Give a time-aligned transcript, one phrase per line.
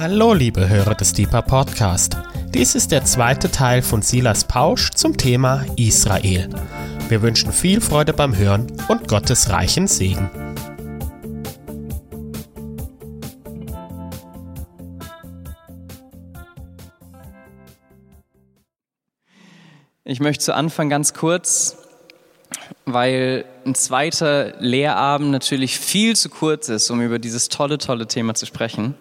[0.00, 2.16] Hallo, liebe Hörer des Deeper Podcast.
[2.54, 6.48] Dies ist der zweite Teil von Silas Pausch zum Thema Israel.
[7.10, 10.30] Wir wünschen viel Freude beim Hören und Gottes reichen Segen.
[20.04, 21.76] Ich möchte zu Anfang ganz kurz,
[22.86, 28.32] weil ein zweiter Lehrabend natürlich viel zu kurz ist, um über dieses tolle, tolle Thema
[28.32, 28.94] zu sprechen,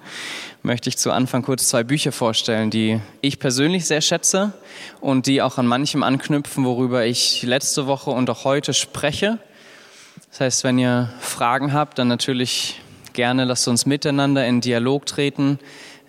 [0.62, 4.54] möchte ich zu Anfang kurz zwei Bücher vorstellen, die ich persönlich sehr schätze
[5.00, 9.40] und die auch an manchem anknüpfen, worüber ich letzte Woche und auch heute spreche.
[10.30, 12.82] Das heißt, wenn ihr Fragen habt, dann natürlich
[13.14, 15.60] gerne lasst uns miteinander in Dialog treten.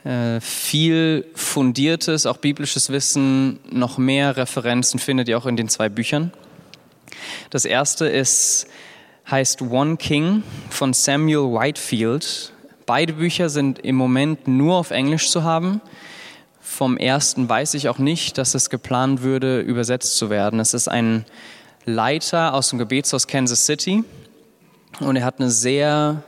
[0.04, 5.88] Äh, viel fundiertes, auch biblisches Wissen, noch mehr Referenzen findet ihr auch in den zwei
[5.88, 6.32] Büchern.
[7.50, 8.66] Das erste ist,
[9.30, 12.52] heißt One King von Samuel Whitefield.
[12.92, 15.80] Beide Bücher sind im Moment nur auf Englisch zu haben.
[16.60, 20.58] Vom ersten weiß ich auch nicht, dass es geplant würde, übersetzt zu werden.
[20.58, 21.24] Es ist ein
[21.84, 24.02] Leiter aus dem Gebetshaus Kansas City
[24.98, 26.24] und er hat eine sehr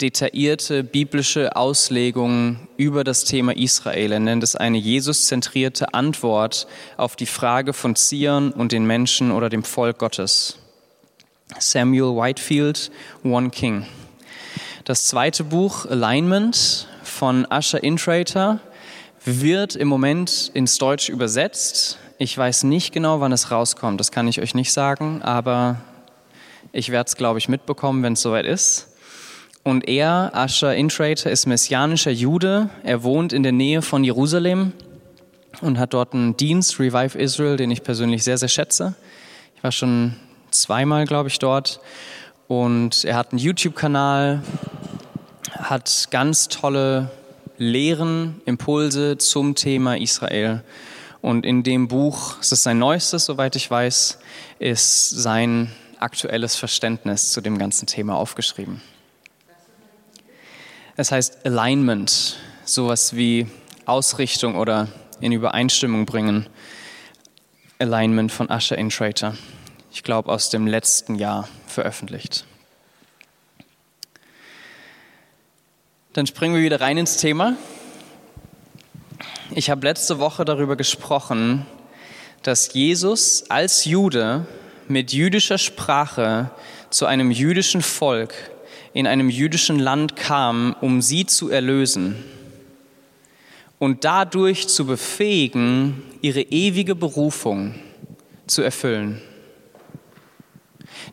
[0.00, 4.12] detaillierte biblische Auslegung über das Thema Israel.
[4.12, 9.48] Er nennt es eine Jesus-zentrierte Antwort auf die Frage von Zion und den Menschen oder
[9.48, 10.58] dem Volk Gottes.
[11.58, 12.92] Samuel Whitefield,
[13.24, 13.84] One King.
[14.84, 18.60] Das zweite Buch, Alignment von Usher Intrater,
[19.24, 21.98] wird im Moment ins Deutsche übersetzt.
[22.18, 25.80] Ich weiß nicht genau, wann es rauskommt, das kann ich euch nicht sagen, aber
[26.72, 28.88] ich werde es, glaube ich, mitbekommen, wenn es soweit ist.
[29.62, 32.68] Und er, Asher Intrater, ist messianischer Jude.
[32.82, 34.72] Er wohnt in der Nähe von Jerusalem
[35.62, 38.94] und hat dort einen Dienst, Revive Israel, den ich persönlich sehr, sehr schätze.
[39.56, 40.16] Ich war schon
[40.50, 41.80] zweimal, glaube ich, dort.
[42.48, 44.42] Und er hat einen YouTube-Kanal,
[45.52, 47.10] hat ganz tolle
[47.56, 50.62] Lehren, Impulse zum Thema Israel.
[51.22, 54.18] Und in dem Buch, es ist sein neuestes, soweit ich weiß,
[54.58, 58.82] ist sein aktuelles Verständnis zu dem ganzen Thema aufgeschrieben.
[60.96, 63.46] Es heißt Alignment, sowas wie
[63.86, 64.88] Ausrichtung oder
[65.20, 66.46] in Übereinstimmung bringen.
[67.78, 69.34] Alignment von Usher Intrater.
[69.92, 72.46] Ich glaube, aus dem letzten Jahr veröffentlicht.
[76.14, 77.56] Dann springen wir wieder rein ins Thema.
[79.54, 81.66] Ich habe letzte Woche darüber gesprochen,
[82.42, 84.46] dass Jesus als Jude
[84.88, 86.50] mit jüdischer Sprache
[86.90, 88.34] zu einem jüdischen Volk
[88.92, 92.22] in einem jüdischen Land kam, um sie zu erlösen
[93.80, 97.74] und dadurch zu befähigen, ihre ewige Berufung
[98.46, 99.20] zu erfüllen.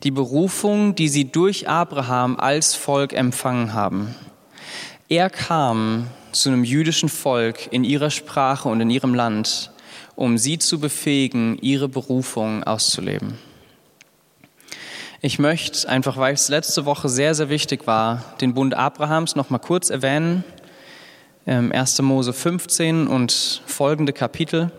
[0.04, 4.16] Die Berufung, die sie durch Abraham als Volk empfangen haben.
[5.10, 9.72] Er kam zu einem jüdischen Volk in ihrer Sprache und in ihrem Land,
[10.16, 13.38] um sie zu befähigen, ihre Berufung auszuleben.
[15.22, 19.52] Ich möchte einfach, weil es letzte Woche sehr, sehr wichtig war, den Bund Abrahams noch
[19.52, 20.44] mal kurz erwähnen.
[21.46, 22.00] 1.
[22.00, 24.72] Ähm, Mose 15 und folgende Kapitel.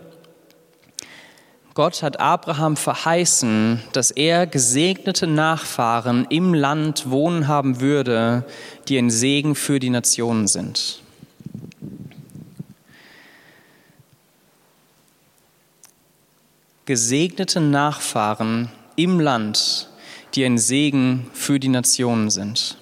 [1.74, 8.44] Gott hat Abraham verheißen, dass er gesegnete Nachfahren im Land wohnen haben würde,
[8.88, 11.00] die ein Segen für die Nationen sind.
[16.84, 19.88] Gesegnete Nachfahren im Land,
[20.34, 22.76] die ein Segen für die Nationen sind.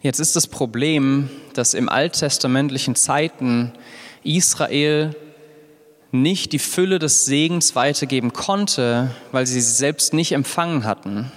[0.00, 3.72] Jetzt ist das Problem, dass im alttestamentlichen Zeiten
[4.22, 5.16] Israel
[6.12, 11.30] nicht die Fülle des Segens weitergeben konnte, weil sie sie selbst nicht empfangen hatten.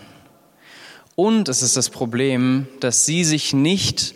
[1.15, 4.15] Und es ist das Problem, dass sie sich nicht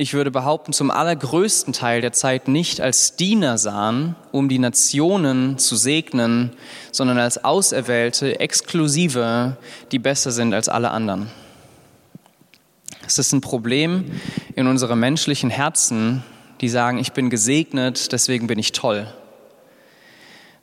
[0.00, 5.58] ich würde behaupten, zum allergrößten Teil der Zeit nicht als Diener sahen, um die Nationen
[5.58, 6.52] zu segnen,
[6.90, 9.58] sondern als Auserwählte, Exklusive,
[9.92, 11.30] die besser sind als alle anderen.
[13.06, 14.10] Es ist ein Problem
[14.56, 16.24] in unserem menschlichen Herzen,
[16.60, 19.12] die sagen, ich bin gesegnet, deswegen bin ich toll.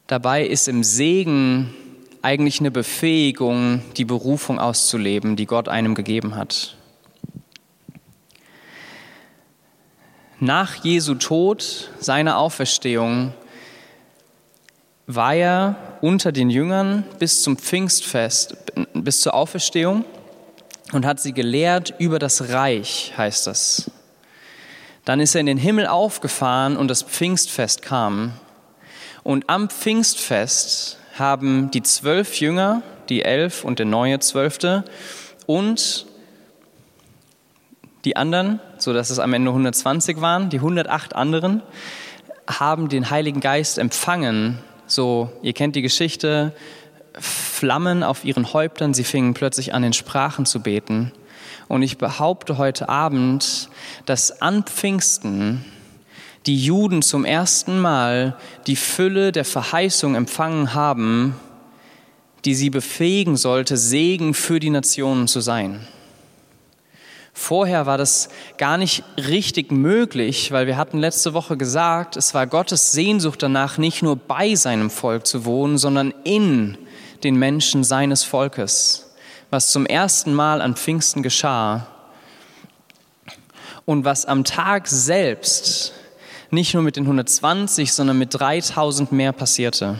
[0.05, 1.73] Dabei ist im Segen
[2.21, 6.75] eigentlich eine Befähigung, die Berufung auszuleben, die Gott einem gegeben hat.
[10.39, 13.33] Nach Jesu Tod, seiner Auferstehung,
[15.07, 18.55] war er unter den Jüngern bis zum Pfingstfest,
[18.93, 20.05] bis zur Auferstehung
[20.91, 23.89] und hat sie gelehrt über das Reich, heißt das.
[25.07, 28.33] Dann ist er in den Himmel aufgefahren und das Pfingstfest kam.
[29.23, 34.83] Und am Pfingstfest haben die zwölf Jünger, die elf und der neue Zwölfte
[35.45, 36.07] und
[38.03, 41.61] Die anderen, so dass es am Ende 120 waren, die 108 anderen,
[42.45, 44.59] haben den Heiligen Geist empfangen.
[44.87, 46.53] So, ihr kennt die Geschichte,
[47.17, 51.13] Flammen auf ihren Häuptern, sie fingen plötzlich an, in Sprachen zu beten.
[51.67, 53.69] Und ich behaupte heute Abend,
[54.05, 55.65] dass an Pfingsten
[56.45, 58.37] die Juden zum ersten Mal
[58.67, 61.35] die Fülle der Verheißung empfangen haben,
[62.45, 65.85] die sie befähigen sollte, Segen für die Nationen zu sein.
[67.33, 72.47] Vorher war das gar nicht richtig möglich, weil wir hatten letzte Woche gesagt, es war
[72.47, 76.77] Gottes Sehnsucht danach, nicht nur bei seinem Volk zu wohnen, sondern in
[77.23, 79.06] den Menschen seines Volkes,
[79.49, 81.87] was zum ersten Mal an Pfingsten geschah
[83.85, 85.93] und was am Tag selbst
[86.49, 89.99] nicht nur mit den 120, sondern mit 3000 mehr passierte.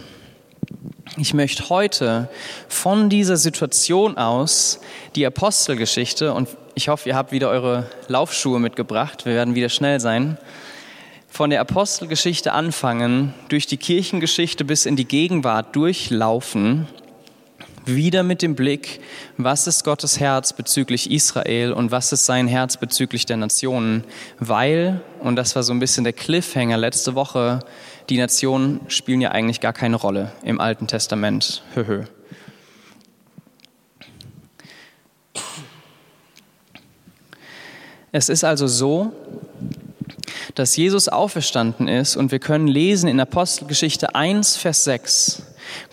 [1.18, 2.30] Ich möchte heute
[2.68, 4.80] von dieser Situation aus
[5.16, 9.26] die Apostelgeschichte und ich hoffe, ihr habt wieder eure Laufschuhe mitgebracht.
[9.26, 10.38] Wir werden wieder schnell sein.
[11.28, 16.88] Von der Apostelgeschichte anfangen, durch die Kirchengeschichte bis in die Gegenwart durchlaufen,
[17.88, 19.00] wieder mit dem Blick,
[19.38, 24.04] was ist Gottes Herz bezüglich Israel und was ist sein Herz bezüglich der Nationen,
[24.40, 27.60] weil, und das war so ein bisschen der Cliffhanger letzte Woche,
[28.10, 31.64] die Nationen spielen ja eigentlich gar keine Rolle im Alten Testament.
[31.74, 32.04] Höhö.
[38.12, 39.12] Es ist also so,
[40.56, 45.44] dass Jesus auferstanden ist und wir können lesen in Apostelgeschichte 1, Vers 6.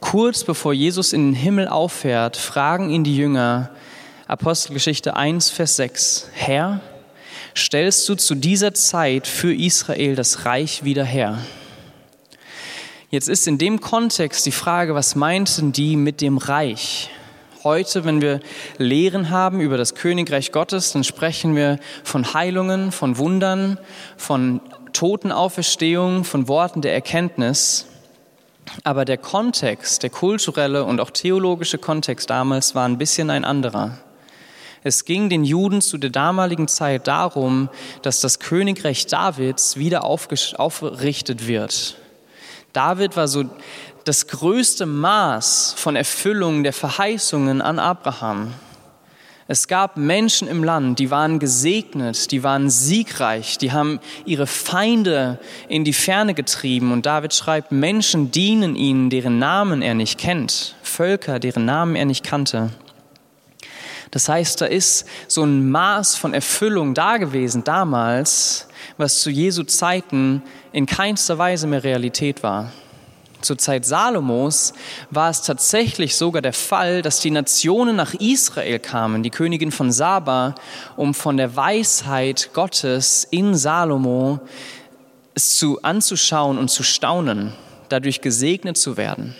[0.00, 3.71] Kurz bevor Jesus in den Himmel auffährt, fragen ihn die Jünger,
[4.26, 6.81] Apostelgeschichte 1, Vers 6, Herr,
[7.55, 11.38] stellst du zu dieser Zeit für Israel das Reich wieder her?
[13.11, 17.11] Jetzt ist in dem Kontext die Frage, was meinten die mit dem Reich?
[17.62, 18.41] Heute, wenn wir
[18.76, 23.79] Lehren haben über das Königreich Gottes, dann sprechen wir von Heilungen, von Wundern,
[24.17, 24.61] von
[24.93, 27.87] Totenauferstehung, von Worten der Erkenntnis.
[28.82, 33.99] Aber der Kontext, der kulturelle und auch theologische Kontext damals war ein bisschen ein anderer.
[34.82, 37.70] Es ging den Juden zu der damaligen Zeit darum,
[38.02, 41.96] dass das Königreich Davids wieder aufgerichtet wird.
[42.75, 43.44] David war so
[44.05, 48.52] das größte Maß von Erfüllung der Verheißungen an Abraham.
[49.46, 55.38] Es gab Menschen im Land, die waren gesegnet, die waren siegreich, die haben ihre Feinde
[55.69, 56.93] in die Ferne getrieben.
[56.93, 62.06] Und David schreibt, Menschen dienen ihnen, deren Namen er nicht kennt, Völker, deren Namen er
[62.06, 62.70] nicht kannte.
[64.12, 69.64] Das heißt, da ist so ein Maß von Erfüllung da gewesen damals, was zu Jesu
[69.64, 70.43] Zeiten
[70.73, 72.73] in keinster Weise mehr Realität war.
[73.44, 74.73] Zur Zeit Salomos
[75.11, 79.93] war es tatsächlich sogar der Fall, dass die Nationen nach Israel kamen, die Königin von
[79.93, 80.55] Saba,
[80.96, 84.41] um von der Weisheit Gottes in Salomo
[85.35, 87.52] es zu anzuschauen und zu staunen,
[87.91, 89.35] dadurch gesegnet zu werden.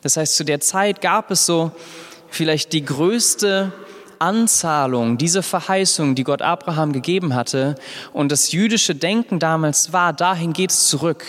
[0.00, 1.72] Das heißt, zu der Zeit gab es so
[2.30, 3.72] vielleicht die größte
[4.20, 7.74] Anzahlung, diese Verheißung, die Gott Abraham gegeben hatte.
[8.14, 11.26] Und das jüdische Denken damals war, dahin geht es zurück.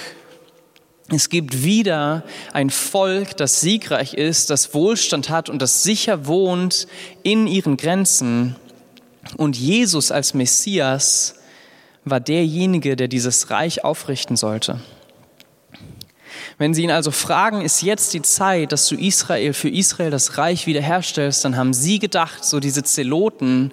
[1.11, 2.23] Es gibt wieder
[2.53, 6.87] ein Volk, das siegreich ist, das Wohlstand hat und das sicher wohnt
[7.23, 8.55] in ihren Grenzen.
[9.37, 11.35] Und Jesus als Messias
[12.05, 14.79] war derjenige, der dieses Reich aufrichten sollte.
[16.57, 20.37] Wenn Sie ihn also fragen, ist jetzt die Zeit, dass du Israel für Israel das
[20.37, 23.71] Reich wiederherstellst, dann haben Sie gedacht, so diese Zeloten,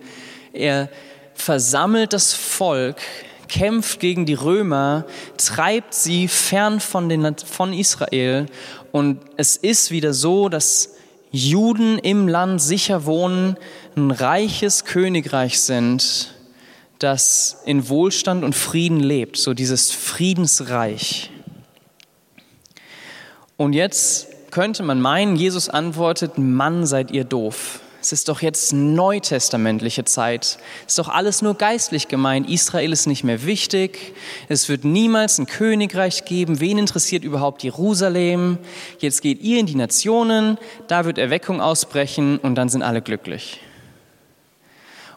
[0.52, 0.88] er
[1.34, 2.96] versammelt das Volk,
[3.48, 5.04] kämpft gegen die Römer,
[5.36, 8.46] treibt sie fern von, den, von Israel.
[8.92, 10.94] Und es ist wieder so, dass
[11.30, 13.56] Juden im Land sicher wohnen,
[13.96, 16.34] ein reiches Königreich sind,
[16.98, 21.30] das in Wohlstand und Frieden lebt, so dieses Friedensreich.
[23.56, 27.80] Und jetzt könnte man meinen, Jesus antwortet, Mann seid ihr doof.
[28.06, 30.58] Es ist doch jetzt neutestamentliche Zeit.
[30.86, 32.48] Es ist doch alles nur geistlich gemeint.
[32.48, 34.14] Israel ist nicht mehr wichtig.
[34.48, 36.60] Es wird niemals ein Königreich geben.
[36.60, 38.58] Wen interessiert überhaupt Jerusalem?
[39.00, 43.60] Jetzt geht ihr in die Nationen, da wird Erweckung ausbrechen und dann sind alle glücklich.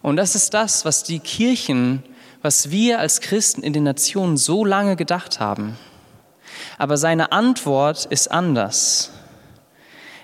[0.01, 2.01] Und das ist das, was die Kirchen,
[2.41, 5.77] was wir als Christen in den Nationen so lange gedacht haben.
[6.79, 9.11] Aber seine Antwort ist anders.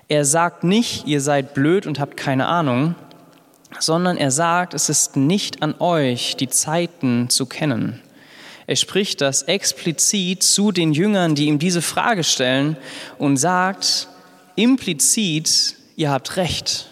[0.07, 2.95] Er sagt nicht, ihr seid blöd und habt keine Ahnung,
[3.79, 8.01] sondern er sagt, es ist nicht an euch, die Zeiten zu kennen.
[8.67, 12.77] Er spricht das explizit zu den Jüngern, die ihm diese Frage stellen
[13.17, 14.07] und sagt
[14.55, 16.88] implizit, ihr habt recht.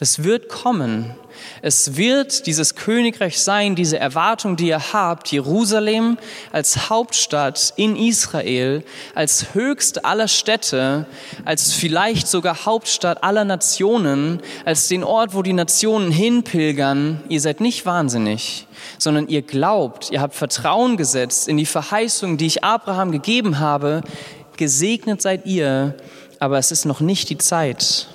[0.00, 1.14] Es wird kommen.
[1.62, 6.18] Es wird dieses Königreich sein, diese Erwartung, die ihr habt, Jerusalem
[6.52, 11.06] als Hauptstadt in Israel, als höchste aller Städte,
[11.44, 17.22] als vielleicht sogar Hauptstadt aller Nationen, als den Ort, wo die Nationen hinpilgern.
[17.28, 18.66] Ihr seid nicht wahnsinnig,
[18.98, 24.02] sondern ihr glaubt, ihr habt Vertrauen gesetzt in die Verheißung, die ich Abraham gegeben habe.
[24.56, 25.94] Gesegnet seid ihr,
[26.38, 28.08] aber es ist noch nicht die Zeit.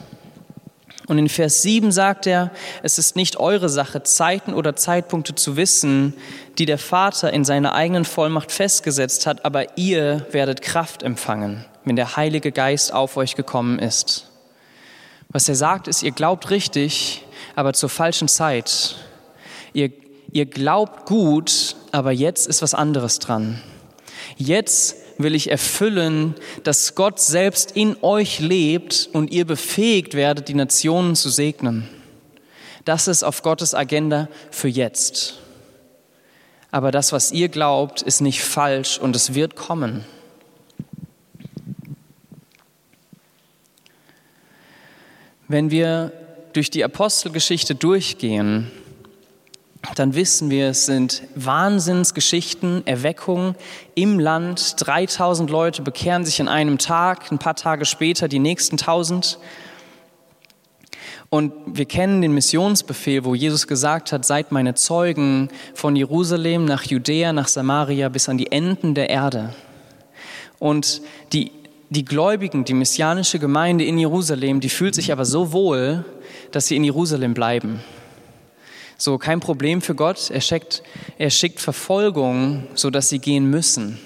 [1.14, 2.50] Und in Vers 7 sagt er,
[2.82, 6.16] es ist nicht eure Sache, Zeiten oder Zeitpunkte zu wissen,
[6.58, 11.96] die der Vater in seiner eigenen Vollmacht festgesetzt hat, aber ihr werdet Kraft empfangen, wenn
[11.96, 14.32] der Heilige Geist auf euch gekommen ist.
[15.30, 17.24] Was er sagt, ist, ihr glaubt richtig,
[17.56, 18.96] aber zur falschen Zeit.
[19.72, 19.92] Ihr,
[20.32, 23.62] ihr glaubt gut, aber jetzt ist was anderes dran.
[24.36, 30.54] Jetzt will ich erfüllen, dass Gott selbst in euch lebt und ihr befähigt werdet, die
[30.54, 31.88] Nationen zu segnen.
[32.86, 35.40] Das ist auf Gottes Agenda für jetzt.
[36.72, 40.04] Aber das, was ihr glaubt, ist nicht falsch und es wird kommen.
[45.48, 46.12] Wenn wir
[46.54, 48.72] durch die Apostelgeschichte durchgehen,
[49.96, 53.56] dann wissen wir, es sind Wahnsinnsgeschichten, Erweckungen
[53.96, 54.76] im Land.
[54.78, 59.38] 3000 Leute bekehren sich in einem Tag, ein paar Tage später die nächsten 1000.
[61.30, 66.84] Und wir kennen den Missionsbefehl, wo Jesus gesagt hat, seid meine Zeugen von Jerusalem nach
[66.84, 69.54] Judäa, nach Samaria bis an die Enden der Erde.
[70.60, 71.02] Und
[71.34, 71.52] die,
[71.90, 76.06] die Gläubigen, die messianische Gemeinde in Jerusalem, die fühlt sich aber so wohl,
[76.52, 77.82] dass sie in Jerusalem bleiben.
[78.98, 80.30] So, kein Problem für Gott.
[80.30, 80.84] Er schickt,
[81.18, 84.00] er schickt Verfolgung, sodass sie gehen müssen.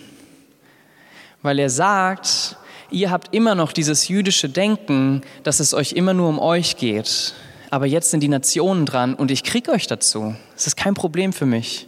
[1.42, 2.58] Weil er sagt,
[2.90, 7.34] ihr habt immer noch dieses jüdische Denken, dass es euch immer nur um euch geht.
[7.70, 10.36] Aber jetzt sind die Nationen dran und ich kriege euch dazu.
[10.56, 11.88] Das ist kein Problem für mich.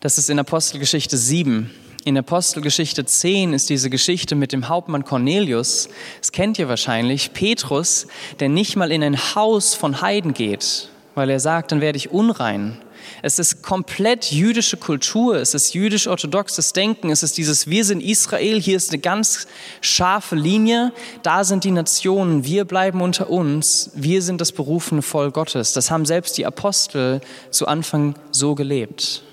[0.00, 1.70] Das ist in Apostelgeschichte 7.
[2.06, 5.88] In Apostelgeschichte 10 ist diese Geschichte mit dem Hauptmann Cornelius.
[6.20, 7.32] Das kennt ihr wahrscheinlich.
[7.32, 8.06] Petrus,
[8.38, 12.12] der nicht mal in ein Haus von Heiden geht, weil er sagt, dann werde ich
[12.12, 12.80] unrein.
[13.22, 18.60] Es ist komplett jüdische Kultur, es ist jüdisch-orthodoxes Denken, es ist dieses Wir sind Israel,
[18.60, 19.48] hier ist eine ganz
[19.80, 20.92] scharfe Linie,
[21.24, 25.72] da sind die Nationen, wir bleiben unter uns, wir sind das berufene Volk Gottes.
[25.72, 27.20] Das haben selbst die Apostel
[27.50, 29.24] zu Anfang so gelebt.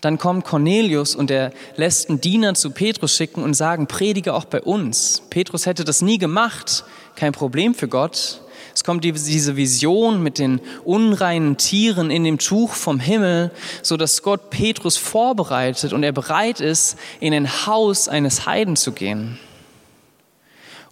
[0.00, 4.46] Dann kommt Cornelius und er lässt einen Diener zu Petrus schicken und sagen, predige auch
[4.46, 5.22] bei uns.
[5.30, 6.84] Petrus hätte das nie gemacht,
[7.16, 8.40] kein Problem für Gott.
[8.72, 13.50] Es kommt diese Vision mit den unreinen Tieren in dem Tuch vom Himmel,
[13.82, 18.92] so dass Gott Petrus vorbereitet und er bereit ist, in ein Haus eines Heiden zu
[18.92, 19.38] gehen.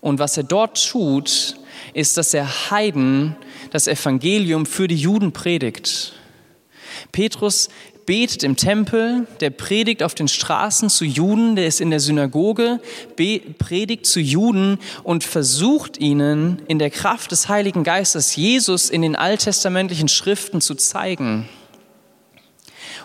[0.00, 1.56] Und was er dort tut,
[1.94, 3.36] ist, dass er Heiden
[3.70, 6.12] das Evangelium für die Juden predigt.
[7.12, 7.68] Petrus
[8.08, 12.80] betet im Tempel, der predigt auf den Straßen zu Juden, der ist in der Synagoge,
[13.58, 19.14] predigt zu Juden und versucht ihnen in der Kraft des Heiligen Geistes Jesus in den
[19.14, 21.50] alttestamentlichen Schriften zu zeigen.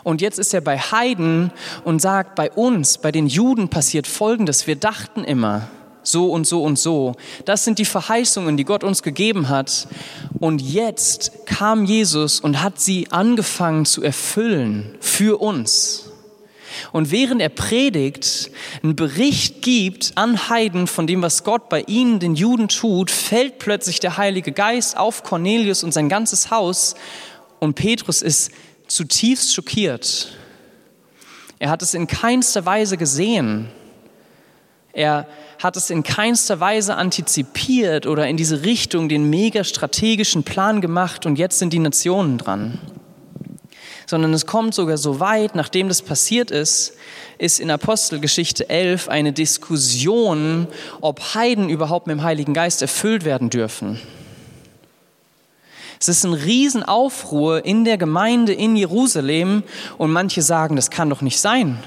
[0.04, 1.52] Und jetzt ist er bei Heiden
[1.84, 4.68] und sagt, bei uns, bei den Juden passiert Folgendes.
[4.68, 5.68] Wir dachten immer,
[6.04, 7.16] so und so und so.
[7.46, 9.88] Das sind die Verheißungen, die Gott uns gegeben hat.
[10.40, 16.10] Und jetzt kam Jesus und hat sie angefangen zu erfüllen für uns.
[16.92, 22.20] Und während er predigt, einen Bericht gibt an Heiden von dem, was Gott bei ihnen,
[22.20, 26.96] den Juden, tut, fällt plötzlich der Heilige Geist auf Cornelius und sein ganzes Haus.
[27.60, 28.52] Und Petrus ist
[28.88, 30.30] zutiefst schockiert.
[31.60, 33.70] Er hat es in keinster Weise gesehen.
[34.94, 40.82] Er hat es in keinster Weise antizipiert oder in diese Richtung den mega strategischen Plan
[40.82, 42.80] gemacht und jetzt sind die Nationen dran.
[44.06, 46.94] Sondern es kommt sogar so weit, nachdem das passiert ist,
[47.40, 50.68] ist in Apostelgeschichte 11 eine Diskussion,
[51.02, 54.00] ob Heiden überhaupt mit dem Heiligen Geist erfüllt werden dürfen.
[56.04, 59.64] Es ist ein Riesenaufruhr in der Gemeinde in Jerusalem
[59.98, 61.80] und manche sagen, das kann doch nicht sein.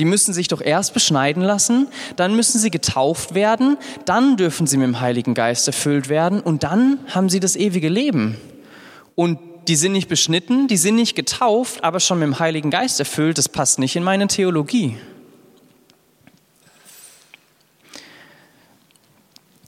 [0.00, 1.86] Die müssen sich doch erst beschneiden lassen,
[2.16, 6.64] dann müssen sie getauft werden, dann dürfen sie mit dem Heiligen Geist erfüllt werden und
[6.64, 8.36] dann haben sie das ewige Leben.
[9.14, 12.98] Und die sind nicht beschnitten, die sind nicht getauft, aber schon mit dem Heiligen Geist
[12.98, 14.96] erfüllt, das passt nicht in meine Theologie.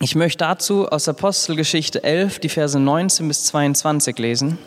[0.04, 4.58] Ich möchte dazu aus Apostelgeschichte 11 die Verse 19 bis 22 lesen.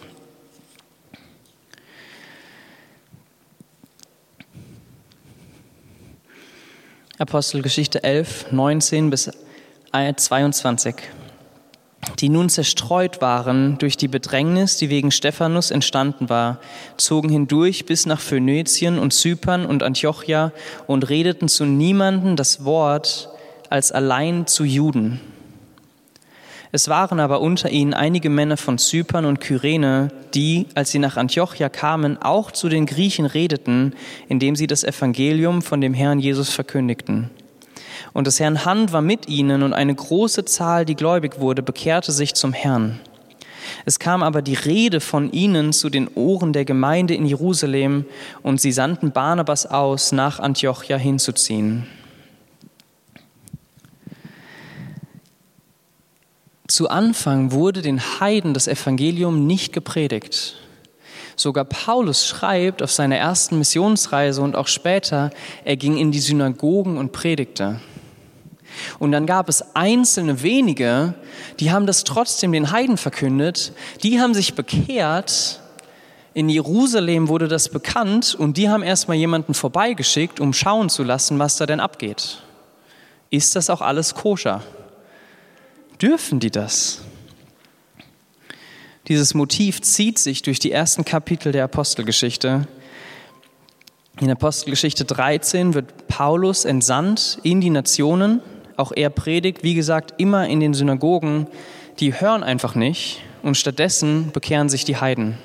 [7.17, 9.29] Apostelgeschichte 11, 19 bis
[9.91, 10.95] 22.
[12.19, 16.61] die nun zerstreut waren durch die Bedrängnis, die wegen Stephanus entstanden war,
[16.95, 20.53] zogen hindurch bis nach Phönizien und Zypern und Antiochia
[20.87, 23.34] und redeten zu niemanden das Wort
[23.75, 25.19] als allein zu Juden.
[26.71, 31.17] Es waren aber unter ihnen einige Männer von Zypern und Kyrene, die, als sie nach
[31.17, 33.93] Antiochia kamen, auch zu den Griechen redeten,
[34.29, 37.29] indem sie das Evangelium von dem Herrn Jesus verkündigten.
[38.13, 42.13] Und des Herrn Hand war mit ihnen und eine große Zahl, die gläubig wurde, bekehrte
[42.13, 43.01] sich zum Herrn.
[43.83, 48.05] Es kam aber die Rede von ihnen zu den Ohren der Gemeinde in Jerusalem
[48.41, 51.87] und sie sandten Barnabas aus, nach Antiochia hinzuziehen.
[56.75, 60.55] Zu Anfang wurde den Heiden das Evangelium nicht gepredigt.
[61.37, 65.29] Sogar Paulus schreibt auf seiner ersten Missionsreise und auch später,
[65.63, 67.79] er ging in die Synagogen und predigte.
[68.99, 71.13] Und dann gab es einzelne wenige,
[71.61, 73.71] die haben das trotzdem den Heiden verkündet,
[74.03, 75.61] die haben sich bekehrt,
[76.33, 81.39] in Jerusalem wurde das bekannt und die haben erstmal jemanden vorbeigeschickt, um schauen zu lassen,
[81.39, 82.41] was da denn abgeht.
[83.29, 84.61] Ist das auch alles koscher?
[86.01, 87.01] Dürfen die das?
[89.07, 92.67] Dieses Motiv zieht sich durch die ersten Kapitel der Apostelgeschichte.
[94.19, 98.41] In Apostelgeschichte 13 wird Paulus entsandt in die Nationen
[98.77, 101.47] auch er predigt, wie gesagt, immer in den Synagogen,
[101.99, 105.37] die hören einfach nicht und stattdessen bekehren sich die Heiden.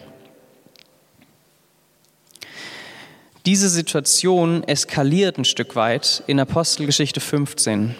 [3.47, 7.95] Diese Situation eskaliert ein Stück weit in Apostelgeschichte 15.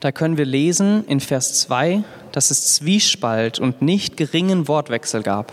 [0.00, 5.52] Da können wir lesen in Vers 2, dass es Zwiespalt und nicht geringen Wortwechsel gab.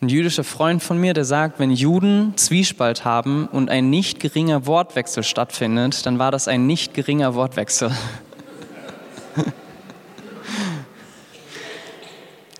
[0.00, 4.66] Ein jüdischer Freund von mir, der sagt, wenn Juden Zwiespalt haben und ein nicht geringer
[4.66, 7.90] Wortwechsel stattfindet, dann war das ein nicht geringer Wortwechsel.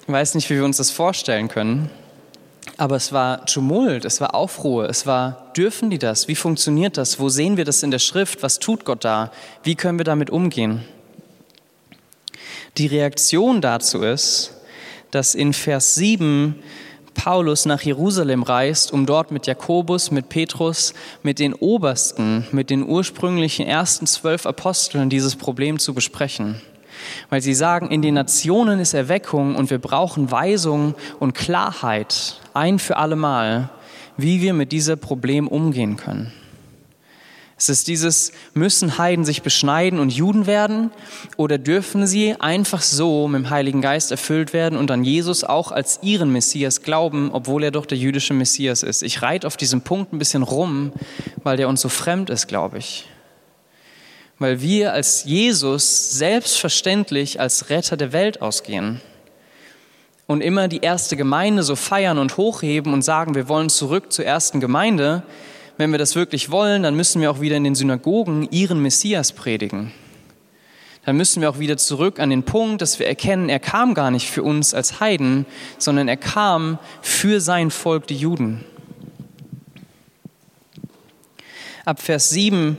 [0.08, 1.90] Ich weiß nicht, wie wir uns das vorstellen können,
[2.76, 6.28] aber es war Tumult, es war Aufruhr, es war, dürfen die das?
[6.28, 7.18] Wie funktioniert das?
[7.18, 8.42] Wo sehen wir das in der Schrift?
[8.42, 9.32] Was tut Gott da?
[9.62, 10.84] Wie können wir damit umgehen?
[12.76, 14.52] Die Reaktion dazu ist,
[15.10, 16.56] dass in Vers 7
[17.14, 22.86] Paulus nach Jerusalem reist, um dort mit Jakobus, mit Petrus, mit den Obersten, mit den
[22.86, 26.60] ursprünglichen ersten zwölf Aposteln dieses Problem zu besprechen.
[27.30, 32.78] Weil sie sagen, in den Nationen ist Erweckung und wir brauchen Weisung und Klarheit ein
[32.78, 33.70] für allemal,
[34.16, 36.32] wie wir mit diesem Problem umgehen können.
[37.58, 40.90] Es ist dieses, müssen Heiden sich beschneiden und Juden werden
[41.38, 45.72] oder dürfen sie einfach so mit dem Heiligen Geist erfüllt werden und an Jesus auch
[45.72, 49.02] als ihren Messias glauben, obwohl er doch der jüdische Messias ist?
[49.02, 50.92] Ich reite auf diesem Punkt ein bisschen rum,
[51.44, 53.06] weil der uns so fremd ist, glaube ich.
[54.38, 59.00] Weil wir als Jesus selbstverständlich als Retter der Welt ausgehen
[60.26, 64.24] und immer die erste Gemeinde so feiern und hochheben und sagen, wir wollen zurück zur
[64.24, 65.22] ersten Gemeinde,
[65.78, 69.32] wenn wir das wirklich wollen, dann müssen wir auch wieder in den Synagogen ihren Messias
[69.32, 69.92] predigen.
[71.04, 74.10] Dann müssen wir auch wieder zurück an den Punkt, dass wir erkennen, er kam gar
[74.10, 75.46] nicht für uns als Heiden,
[75.78, 78.64] sondern er kam für sein Volk, die Juden.
[81.84, 82.76] Ab Vers 7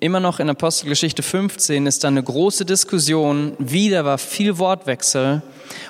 [0.00, 3.54] immer noch in Apostelgeschichte 15 ist da eine große Diskussion.
[3.58, 5.42] Wieder war viel Wortwechsel.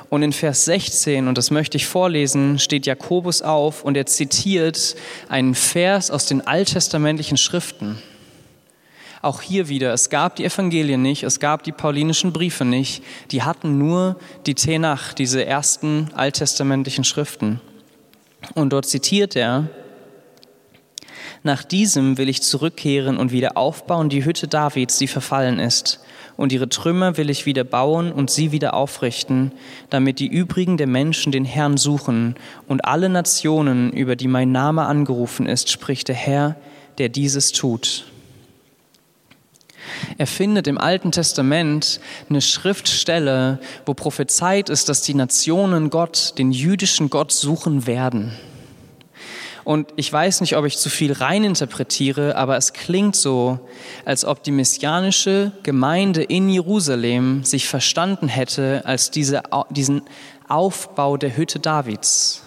[0.09, 4.97] Und in Vers 16, und das möchte ich vorlesen, steht Jakobus auf und er zitiert
[5.29, 7.99] einen Vers aus den alttestamentlichen Schriften.
[9.23, 13.43] Auch hier wieder, es gab die Evangelien nicht, es gab die paulinischen Briefe nicht, die
[13.43, 17.61] hatten nur die Tenach, diese ersten alttestamentlichen Schriften.
[18.55, 19.69] Und dort zitiert er,
[21.43, 26.01] nach diesem will ich zurückkehren und wieder aufbauen die Hütte Davids, die verfallen ist.
[26.37, 29.53] Und ihre Trümmer will ich wieder bauen und sie wieder aufrichten,
[29.89, 32.35] damit die übrigen der Menschen den Herrn suchen
[32.69, 36.57] und alle Nationen, über die mein Name angerufen ist, spricht der Herr,
[36.99, 38.05] der dieses tut.
[40.19, 46.53] Er findet im Alten Testament eine Schriftstelle, wo prophezeit ist, dass die Nationen Gott, den
[46.53, 48.33] jüdischen Gott suchen werden.
[49.67, 53.59] Und ich weiß nicht, ob ich zu viel reininterpretiere, aber es klingt so,
[54.05, 60.03] als ob die messianische Gemeinde in Jerusalem sich verstanden hätte als diese, diesen
[60.47, 62.43] Aufbau der Hütte Davids.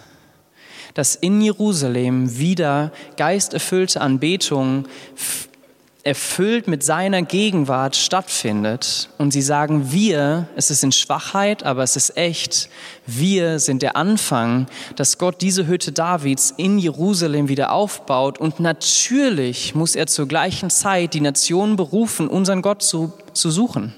[0.94, 4.86] Dass in Jerusalem wieder geisterfüllte Anbetung
[6.02, 9.10] erfüllt mit seiner Gegenwart stattfindet.
[9.18, 12.68] Und sie sagen, wir, es ist in Schwachheit, aber es ist echt,
[13.06, 18.38] wir sind der Anfang, dass Gott diese Hütte Davids in Jerusalem wieder aufbaut.
[18.38, 23.94] Und natürlich muss er zur gleichen Zeit die Nation berufen, unseren Gott zu, zu suchen.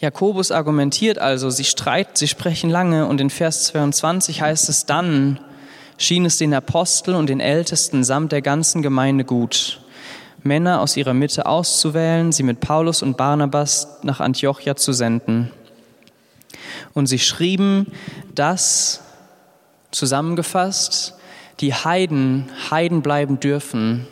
[0.00, 3.06] Jakobus argumentiert also, sie streiten, sie sprechen lange.
[3.06, 5.38] Und in Vers 22 heißt es dann,
[6.00, 9.80] schien es den Aposteln und den Ältesten samt der ganzen Gemeinde gut,
[10.42, 15.50] Männer aus ihrer Mitte auszuwählen, sie mit Paulus und Barnabas nach Antiochia zu senden.
[16.94, 17.86] Und sie schrieben,
[18.34, 19.02] dass,
[19.90, 21.14] zusammengefasst,
[21.60, 24.06] die Heiden Heiden bleiben dürfen,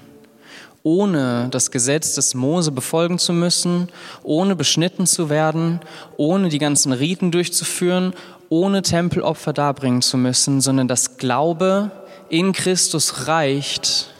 [0.82, 3.88] ohne das Gesetz des Mose befolgen zu müssen,
[4.22, 5.80] ohne beschnitten zu werden,
[6.18, 8.12] ohne die ganzen Riten durchzuführen,
[8.48, 11.90] ohne Tempelopfer darbringen zu müssen, sondern das Glaube
[12.28, 14.12] in Christus reicht,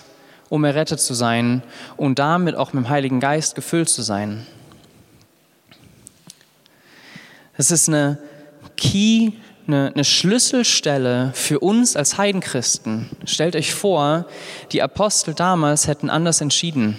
[0.49, 1.63] um errettet zu sein
[1.97, 4.47] und damit auch mit dem Heiligen Geist gefüllt zu sein.
[7.57, 8.19] Das ist eine
[8.77, 9.33] Key,
[9.67, 13.11] eine, eine Schlüsselstelle für uns als Heidenchristen.
[13.25, 14.27] Stellt euch vor,
[14.73, 16.99] die Apostel damals hätten anders entschieden.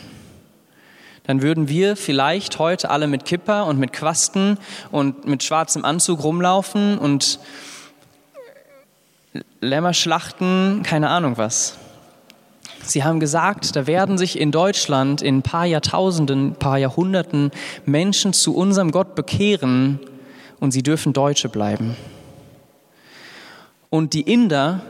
[1.24, 4.58] Dann würden wir vielleicht heute alle mit Kipper und mit Quasten
[4.92, 7.40] und mit schwarzem Anzug rumlaufen und
[9.62, 11.78] Lämmer schlachten, keine Ahnung was.
[12.82, 17.52] Sie haben gesagt, da werden sich in Deutschland in ein paar Jahrtausenden, ein paar Jahrhunderten
[17.86, 20.00] Menschen zu unserem Gott bekehren
[20.60, 21.96] und sie dürfen Deutsche bleiben.
[23.90, 24.82] Und die Inder,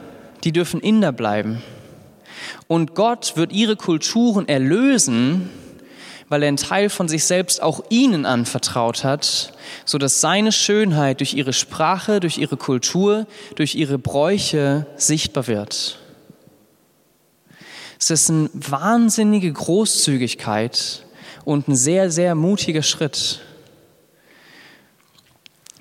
[0.44, 1.62] die dürfen Inder bleiben.
[2.68, 5.50] Und Gott wird ihre Kulturen erlösen,
[6.30, 11.20] weil er einen Teil von sich selbst auch ihnen anvertraut hat, so dass seine Schönheit
[11.20, 16.00] durch ihre Sprache, durch ihre Kultur, durch ihre Bräuche sichtbar wird.
[18.00, 21.04] Es ist eine wahnsinnige Großzügigkeit
[21.44, 23.42] und ein sehr, sehr mutiger Schritt,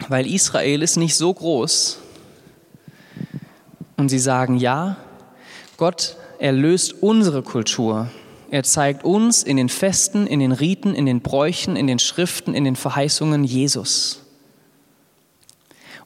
[0.08, 1.98] weil Israel ist nicht so groß,
[3.98, 4.96] und sie sagen, ja,
[5.76, 8.08] Gott erlöst unsere Kultur.
[8.50, 12.54] Er zeigt uns in den Festen, in den Riten, in den Bräuchen, in den Schriften,
[12.54, 14.22] in den Verheißungen Jesus.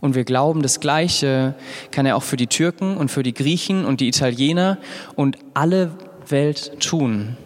[0.00, 1.54] Und wir glauben, das Gleiche
[1.92, 4.78] kann er auch für die Türken und für die Griechen und die Italiener
[5.14, 5.96] und alle
[6.28, 7.36] Welt tun.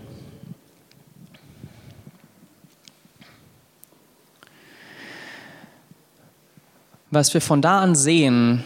[7.11, 8.65] Was wir von da an sehen,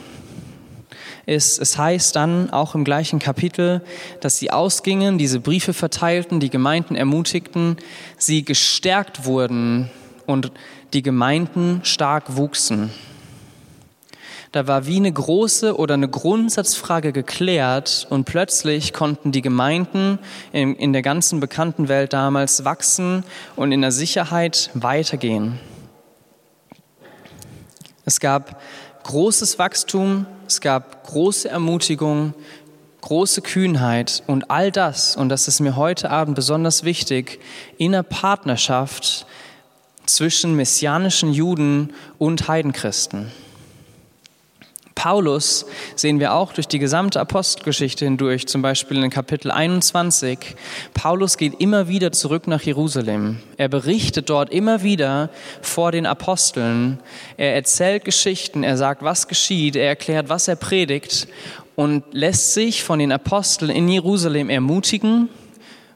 [1.31, 3.83] ist, es heißt dann auch im gleichen Kapitel,
[4.21, 7.77] dass sie ausgingen, diese Briefe verteilten, die Gemeinden ermutigten,
[8.19, 9.91] sie gestärkt wurden
[10.27, 10.51] und
[10.93, 12.91] die Gemeinden stark wuchsen.
[14.51, 20.19] Da war wie eine große oder eine Grundsatzfrage geklärt und plötzlich konnten die Gemeinden
[20.51, 23.23] in, in der ganzen bekannten Welt damals wachsen
[23.55, 25.61] und in der Sicherheit weitergehen.
[28.05, 28.61] Es gab
[29.05, 32.35] großes Wachstum, es gab große Ermutigung,
[33.01, 37.41] große Kühnheit und all das, und das ist mir heute Abend besonders wichtig,
[37.79, 39.27] in einer Partnerschaft
[40.07, 43.31] zwischen messianischen Juden und Heidenchristen.
[45.01, 45.65] Paulus
[45.97, 50.39] sehen wir auch durch die gesamte Apostelgeschichte hindurch, zum Beispiel in Kapitel 21.
[50.93, 53.39] Paulus geht immer wieder zurück nach Jerusalem.
[53.57, 55.31] Er berichtet dort immer wieder
[55.63, 56.99] vor den Aposteln.
[57.39, 61.29] Er erzählt Geschichten, er sagt, was geschieht, er erklärt, was er predigt
[61.77, 65.31] und lässt sich von den Aposteln in Jerusalem ermutigen,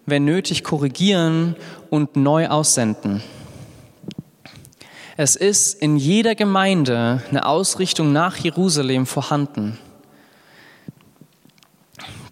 [0.07, 1.57] wenn nötig korrigieren
[1.91, 3.23] und neu aussenden.
[5.17, 9.79] Es ist in jeder Gemeinde eine Ausrichtung nach Jerusalem vorhanden.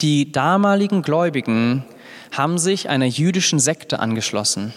[0.01, 1.85] Die damaligen Gläubigen
[2.33, 4.75] haben sich einer jüdischen Sekte angeschlossen.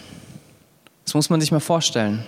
[1.03, 2.23] Das muss man sich mal vorstellen.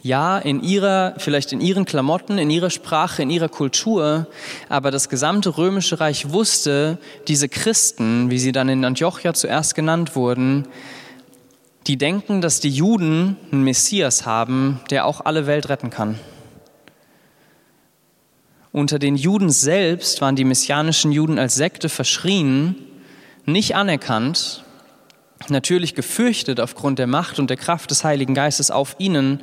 [0.00, 4.26] Ja, in ihrer, vielleicht in ihren Klamotten, in ihrer Sprache, in ihrer Kultur,
[4.70, 6.96] aber das gesamte römische Reich wusste,
[7.28, 10.66] diese Christen, wie sie dann in Antiochia zuerst genannt wurden,
[11.86, 16.18] die denken, dass die Juden einen Messias haben, der auch alle Welt retten kann.
[18.72, 22.76] Unter den Juden selbst waren die messianischen Juden als Sekte verschrien,
[23.44, 24.64] nicht anerkannt,
[25.48, 29.42] natürlich gefürchtet aufgrund der Macht und der Kraft des Heiligen Geistes auf ihnen,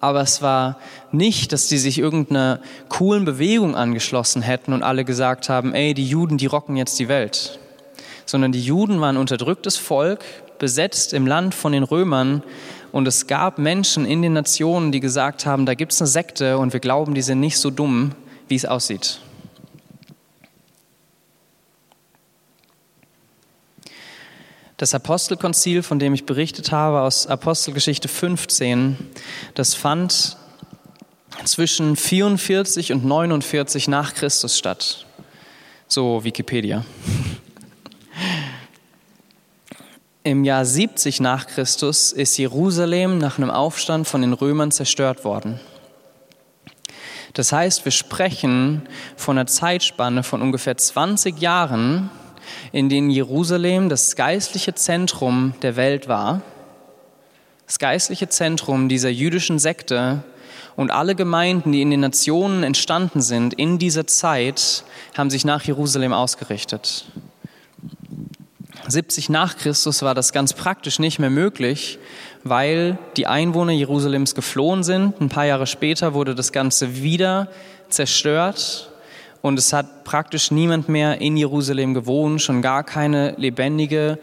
[0.00, 0.78] aber es war
[1.12, 6.06] nicht, dass die sich irgendeiner coolen Bewegung angeschlossen hätten und alle gesagt haben, ey, die
[6.06, 7.58] Juden, die rocken jetzt die Welt,
[8.26, 10.24] sondern die Juden waren unterdrücktes Volk,
[10.58, 12.42] besetzt im Land von den Römern
[12.92, 16.58] und es gab Menschen in den Nationen, die gesagt haben, da gibt es eine Sekte
[16.58, 18.12] und wir glauben, die sind nicht so dumm,
[18.48, 19.20] wie es aussieht.
[24.78, 28.96] Das Apostelkonzil, von dem ich berichtet habe, aus Apostelgeschichte 15,
[29.54, 30.36] das fand
[31.44, 35.04] zwischen 44 und 49 nach Christus statt.
[35.88, 36.84] So Wikipedia.
[40.28, 45.58] Im Jahr 70 nach Christus ist Jerusalem nach einem Aufstand von den Römern zerstört worden.
[47.32, 48.86] Das heißt, wir sprechen
[49.16, 52.10] von einer Zeitspanne von ungefähr 20 Jahren,
[52.72, 56.42] in denen Jerusalem das geistliche Zentrum der Welt war,
[57.64, 60.24] das geistliche Zentrum dieser jüdischen Sekte
[60.76, 64.84] und alle Gemeinden, die in den Nationen entstanden sind in dieser Zeit,
[65.16, 67.06] haben sich nach Jerusalem ausgerichtet.
[68.86, 71.98] 70 nach Christus war das ganz praktisch nicht mehr möglich,
[72.44, 75.20] weil die Einwohner Jerusalems geflohen sind.
[75.20, 77.48] Ein paar Jahre später wurde das Ganze wieder
[77.88, 78.90] zerstört
[79.42, 84.18] und es hat praktisch niemand mehr in Jerusalem gewohnt, schon gar keine lebendige,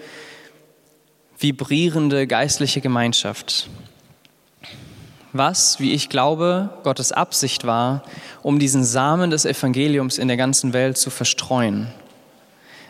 [1.37, 3.69] vibrierende geistliche Gemeinschaft.
[5.33, 8.03] Was, wie ich glaube, Gottes Absicht war,
[8.41, 11.87] um diesen Samen des Evangeliums in der ganzen Welt zu verstreuen.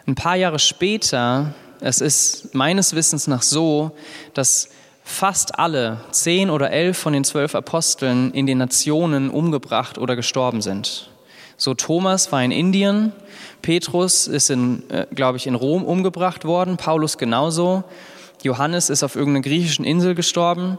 [0.07, 3.91] Ein paar Jahre später, es ist meines Wissens nach so,
[4.35, 4.69] dass
[5.03, 10.61] fast alle zehn oder elf von den zwölf Aposteln in den Nationen umgebracht oder gestorben
[10.61, 11.09] sind.
[11.57, 13.13] So Thomas war in Indien,
[13.63, 17.83] Petrus ist, in, äh, glaube ich, in Rom umgebracht worden, Paulus genauso,
[18.43, 20.77] Johannes ist auf irgendeiner griechischen Insel gestorben.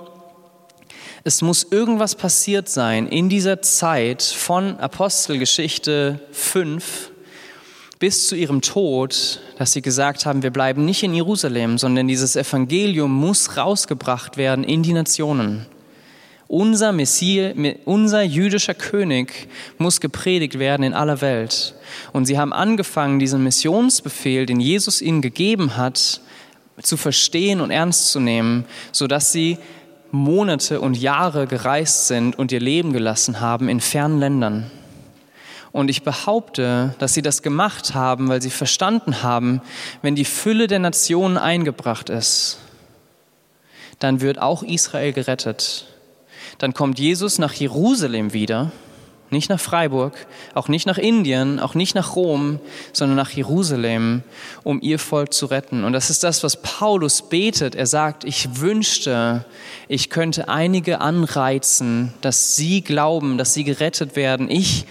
[1.24, 7.10] Es muss irgendwas passiert sein in dieser Zeit von Apostelgeschichte 5
[7.98, 12.36] bis zu ihrem Tod, dass sie gesagt haben, wir bleiben nicht in Jerusalem, sondern dieses
[12.36, 15.66] Evangelium muss rausgebracht werden in die Nationen.
[16.48, 17.54] Unser Messias,
[17.86, 21.74] unser jüdischer König muss gepredigt werden in aller Welt.
[22.12, 26.20] Und sie haben angefangen, diesen Missionsbefehl, den Jesus ihnen gegeben hat,
[26.82, 29.58] zu verstehen und ernst zu nehmen, sodass sie
[30.12, 34.70] Monate und Jahre gereist sind und ihr Leben gelassen haben in fernen Ländern.
[35.76, 39.60] Und ich behaupte, dass sie das gemacht haben, weil sie verstanden haben,
[40.00, 42.56] wenn die Fülle der Nationen eingebracht ist,
[43.98, 45.84] dann wird auch Israel gerettet.
[46.56, 48.72] Dann kommt Jesus nach Jerusalem wieder,
[49.28, 50.14] nicht nach Freiburg,
[50.54, 52.58] auch nicht nach Indien, auch nicht nach Rom,
[52.94, 54.22] sondern nach Jerusalem,
[54.64, 55.84] um ihr Volk zu retten.
[55.84, 57.74] Und das ist das, was Paulus betet.
[57.74, 59.44] Er sagt, ich wünschte,
[59.88, 64.50] ich könnte einige anreizen, dass sie glauben, dass sie gerettet werden.
[64.50, 64.86] Ich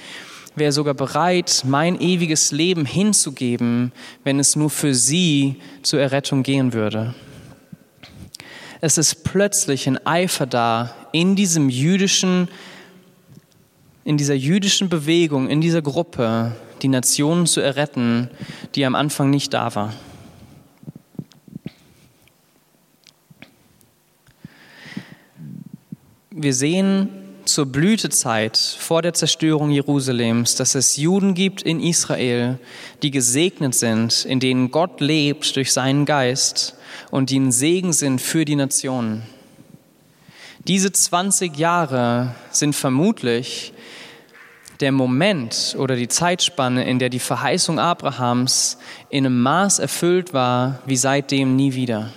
[0.56, 3.92] wäre sogar bereit, mein ewiges Leben hinzugeben,
[4.24, 7.14] wenn es nur für sie zur Errettung gehen würde.
[8.82, 12.50] Es ist plötzlich ein Eifer da in diesem jüdischen,
[14.04, 18.30] in dieser jüdischen Bewegung, in dieser Gruppe, die Nationen zu erretten,
[18.76, 19.94] die am Anfang nicht da war.
[26.32, 32.60] Wir sehen zur Blütezeit vor der Zerstörung Jerusalems, dass es Juden gibt in Israel,
[33.02, 36.76] die gesegnet sind, in denen Gott lebt durch seinen Geist
[37.12, 39.24] und die ein Segen sind für die Nationen.
[40.68, 43.74] Diese 20 Jahre sind vermutlich
[44.80, 48.78] der Moment oder die Zeitspanne, in der die Verheißung Abrahams
[49.10, 52.12] in einem Maß erfüllt war, wie seitdem nie wieder.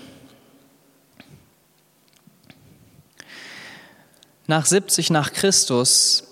[4.51, 6.25] Nach 70 nach Christus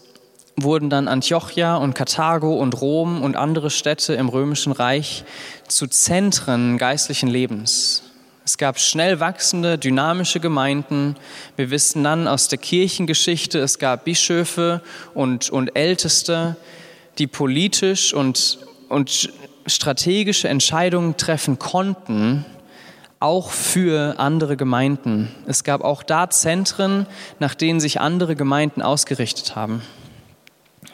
[0.57, 5.25] wurden dann Antiochia und Karthago und Rom und andere Städte im römischen Reich
[5.69, 8.05] zu Zentren geistlichen Lebens.
[8.43, 11.17] Es gab schnell wachsende, dynamische Gemeinden.
[11.57, 14.81] Wir wissen dann aus der Kirchengeschichte, es gab Bischöfe
[15.13, 16.57] und, und Älteste,
[17.19, 19.31] die politisch und, und
[19.67, 22.47] strategische Entscheidungen treffen konnten,
[23.21, 25.29] auch für andere Gemeinden.
[25.47, 27.07] Es gab auch da Zentren,
[27.39, 29.83] nach denen sich andere Gemeinden ausgerichtet haben.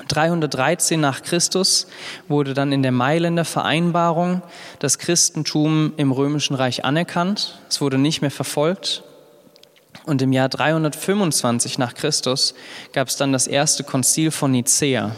[0.09, 1.87] 313 nach Christus
[2.29, 4.43] wurde dann in der Mailänder Vereinbarung
[4.79, 7.61] das Christentum im Römischen Reich anerkannt.
[7.69, 9.05] Es wurde nicht mehr verfolgt.
[10.05, 12.55] Und im Jahr 325 nach Christus
[12.93, 15.15] gab es dann das erste Konzil von Nicäa.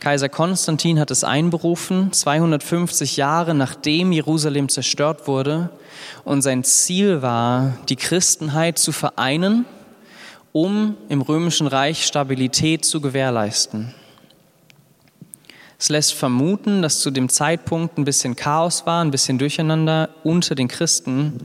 [0.00, 5.70] Kaiser Konstantin hat es einberufen, 250 Jahre nachdem Jerusalem zerstört wurde.
[6.24, 9.64] Und sein Ziel war, die Christenheit zu vereinen,
[10.52, 13.94] um im römischen Reich Stabilität zu gewährleisten.
[15.78, 20.54] Es lässt vermuten, dass zu dem Zeitpunkt ein bisschen Chaos war, ein bisschen Durcheinander unter
[20.54, 21.40] den Christen.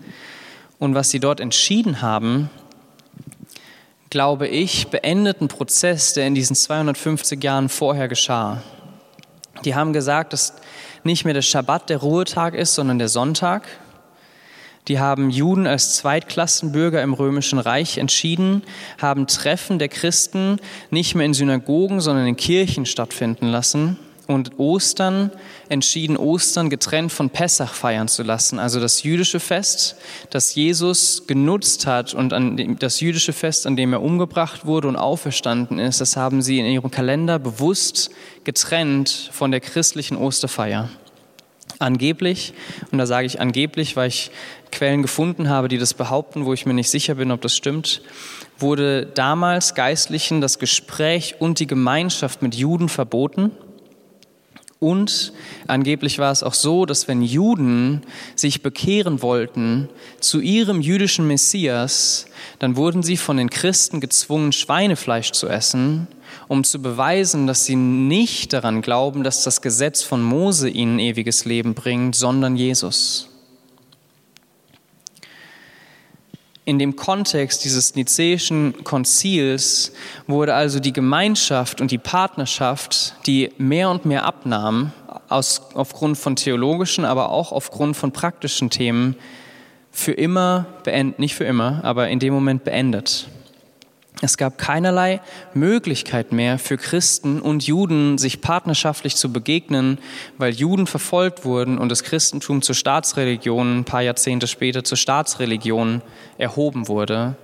[0.78, 2.50] Und was sie dort entschieden haben,
[4.10, 8.62] glaube ich, beendet einen Prozess, der in diesen 250 Jahren vorher geschah.
[9.66, 10.54] Die haben gesagt, dass
[11.04, 13.68] nicht mehr der Schabbat der Ruhetag ist, sondern der Sonntag.
[14.90, 18.64] Die haben Juden als Zweitklassenbürger im römischen Reich entschieden,
[19.00, 20.58] haben Treffen der Christen
[20.90, 25.32] nicht mehr in Synagogen, sondern in Kirchen stattfinden lassen und Ostern
[25.70, 28.58] entschieden, Ostern getrennt von Pessach feiern zu lassen.
[28.58, 29.96] Also das jüdische Fest,
[30.32, 34.96] das Jesus genutzt hat und dem, das jüdische Fest, an dem er umgebracht wurde und
[34.96, 38.10] auferstanden ist, das haben sie in ihrem Kalender bewusst
[38.44, 40.90] getrennt von der christlichen Osterfeier.
[41.82, 42.54] Angeblich,
[42.92, 44.32] und da sage ich angeblich, weil ich
[44.72, 48.02] Quellen gefunden habe, die das behaupten, wo ich mir nicht sicher bin, ob das stimmt,
[48.58, 53.52] wurde damals Geistlichen das Gespräch und die Gemeinschaft mit Juden verboten
[54.80, 55.34] und
[55.68, 58.02] angeblich war es auch so, dass wenn Juden
[58.36, 59.90] sich bekehren wollten
[60.22, 62.28] zu ihrem jüdischen Messias,
[62.60, 66.08] dann wurden sie von den Christen gezwungen, Schweinefleisch zu essen,
[66.48, 71.44] um zu beweisen, dass sie nicht daran glauben, dass das Gesetz von Mose ihnen ewiges
[71.44, 73.29] Leben bringt, sondern Jesus.
[76.70, 79.92] In dem Kontext dieses nizäischen Konzils
[80.28, 84.92] wurde also die Gemeinschaft und die Partnerschaft, die mehr und mehr abnahm,
[85.30, 89.16] aus, aufgrund von theologischen, aber auch aufgrund von praktischen Themen,
[89.90, 93.28] für immer beendet, nicht für immer, aber in dem Moment beendet.
[94.22, 95.22] Es gab keinerlei
[95.54, 99.98] Möglichkeit mehr für Christen und Juden, sich partnerschaftlich zu begegnen,
[100.38, 106.02] weil Juden verfolgt wurden und das Christentum zur Staatsreligion ein paar Jahrzehnte später zur Staatsreligion
[106.38, 107.38] erhoben wurde,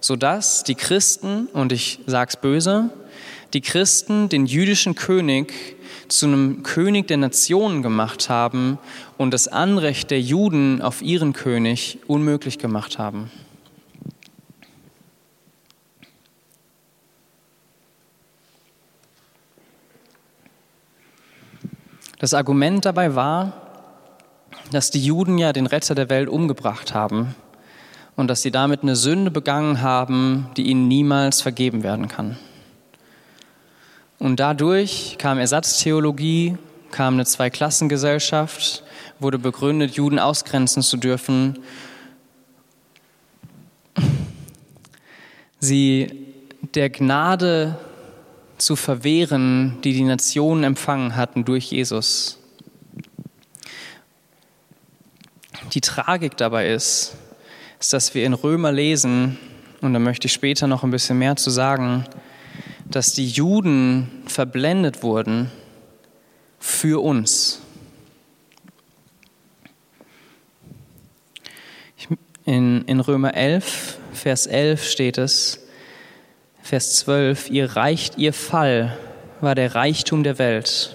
[0.00, 2.90] sodass die Christen, und ich sag's böse,
[3.52, 5.52] die Christen den jüdischen König
[6.06, 8.78] zu einem König der Nationen gemacht haben
[9.18, 13.32] und das Anrecht der Juden auf ihren König unmöglich gemacht haben.
[22.20, 23.54] Das Argument dabei war,
[24.72, 27.34] dass die Juden ja den Retter der Welt umgebracht haben
[28.14, 32.36] und dass sie damit eine Sünde begangen haben, die ihnen niemals vergeben werden kann.
[34.18, 36.58] Und dadurch kam Ersatztheologie,
[36.90, 38.84] kam eine Zweiklassengesellschaft,
[39.18, 41.58] wurde begründet, Juden ausgrenzen zu dürfen.
[45.58, 46.26] Sie
[46.74, 47.78] der Gnade
[48.60, 52.38] zu verwehren, die die Nationen empfangen hatten durch Jesus.
[55.72, 57.16] Die Tragik dabei ist,
[57.78, 59.38] ist, dass wir in Römer lesen,
[59.80, 62.04] und da möchte ich später noch ein bisschen mehr zu sagen,
[62.84, 65.50] dass die Juden verblendet wurden
[66.58, 67.60] für uns.
[72.44, 75.60] In, in Römer 11, Vers 11 steht es,
[76.62, 78.96] Vers 12, ihr reicht, ihr Fall
[79.40, 80.94] war der Reichtum der Welt,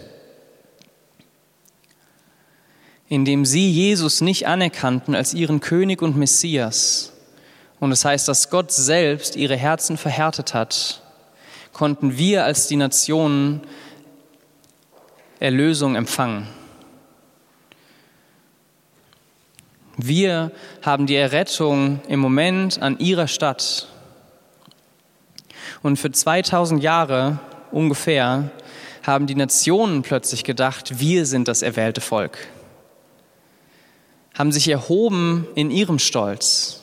[3.10, 7.12] indem sie Jesus nicht anerkannten als ihren König und Messias.
[7.80, 11.02] Und es das heißt, dass Gott selbst ihre Herzen verhärtet hat,
[11.74, 13.62] konnten wir als die Nationen
[15.40, 16.48] Erlösung empfangen.
[19.98, 20.52] Wir
[20.82, 23.88] haben die Errettung im Moment an ihrer Stadt
[25.86, 27.38] und für 2000 Jahre
[27.72, 28.50] ungefähr
[29.04, 32.40] haben die Nationen plötzlich gedacht, wir sind das erwählte Volk.
[34.34, 36.82] Haben sich erhoben in ihrem Stolz.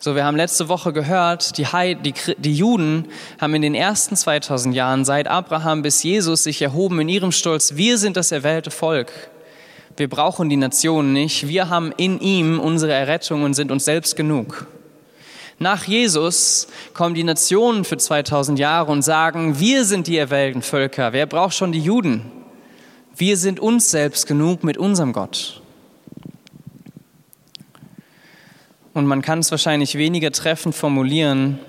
[0.00, 3.06] So, wir haben letzte Woche gehört, die, Heid, die, die Juden
[3.40, 7.76] haben in den ersten 2000 Jahren seit Abraham bis Jesus sich erhoben in ihrem Stolz.
[7.76, 9.12] Wir sind das erwählte Volk.
[9.96, 11.46] Wir brauchen die Nationen nicht.
[11.46, 14.66] Wir haben in ihm unsere Errettung und sind uns selbst genug.
[15.62, 21.12] Nach Jesus kommen die Nationen für 2000 Jahre und sagen, wir sind die erwählten Völker.
[21.12, 22.32] Wer braucht schon die Juden?
[23.16, 25.62] Wir sind uns selbst genug mit unserem Gott.
[28.92, 31.60] Und man kann es wahrscheinlich weniger treffend formulieren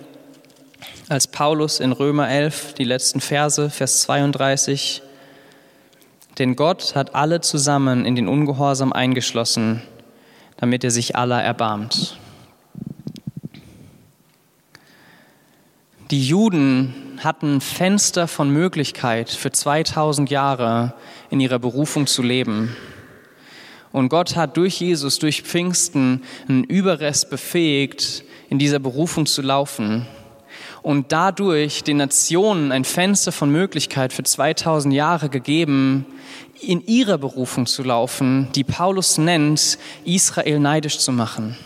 [1.08, 5.04] als Paulus in Römer 11, die letzten Verse, Vers 32.
[6.40, 9.84] Denn Gott hat alle zusammen in den Ungehorsam eingeschlossen,
[10.58, 12.18] damit er sich aller erbarmt.
[16.14, 20.94] Die Juden hatten Fenster von Möglichkeit für 2000 Jahre
[21.32, 22.76] in ihrer Berufung zu leben.
[23.92, 30.06] Und Gott hat durch Jesus, durch Pfingsten einen Überrest befähigt, in dieser Berufung zu laufen.
[30.84, 36.06] Und dadurch den Nationen ein Fenster von Möglichkeit für 2000 Jahre gegeben,
[36.62, 41.58] in ihrer Berufung zu laufen, die Paulus nennt, Israel neidisch zu machen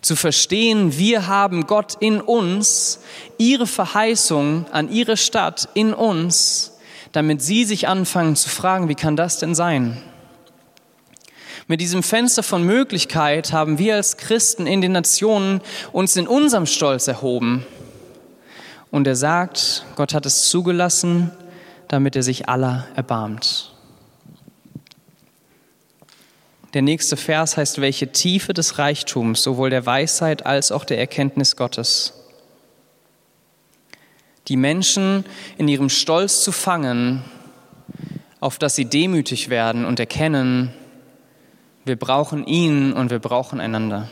[0.00, 3.00] zu verstehen, wir haben Gott in uns,
[3.38, 6.78] ihre Verheißung an ihre Stadt in uns,
[7.12, 10.02] damit sie sich anfangen zu fragen, wie kann das denn sein?
[11.66, 15.60] Mit diesem Fenster von Möglichkeit haben wir als Christen in den Nationen
[15.92, 17.64] uns in unserem Stolz erhoben.
[18.90, 21.30] Und er sagt, Gott hat es zugelassen,
[21.86, 23.69] damit er sich aller erbarmt.
[26.72, 31.56] Der nächste Vers heißt, welche Tiefe des Reichtums, sowohl der Weisheit als auch der Erkenntnis
[31.56, 32.14] Gottes.
[34.46, 35.24] Die Menschen
[35.58, 37.24] in ihrem Stolz zu fangen,
[38.38, 40.72] auf dass sie demütig werden und erkennen,
[41.84, 44.08] wir brauchen ihn und wir brauchen einander.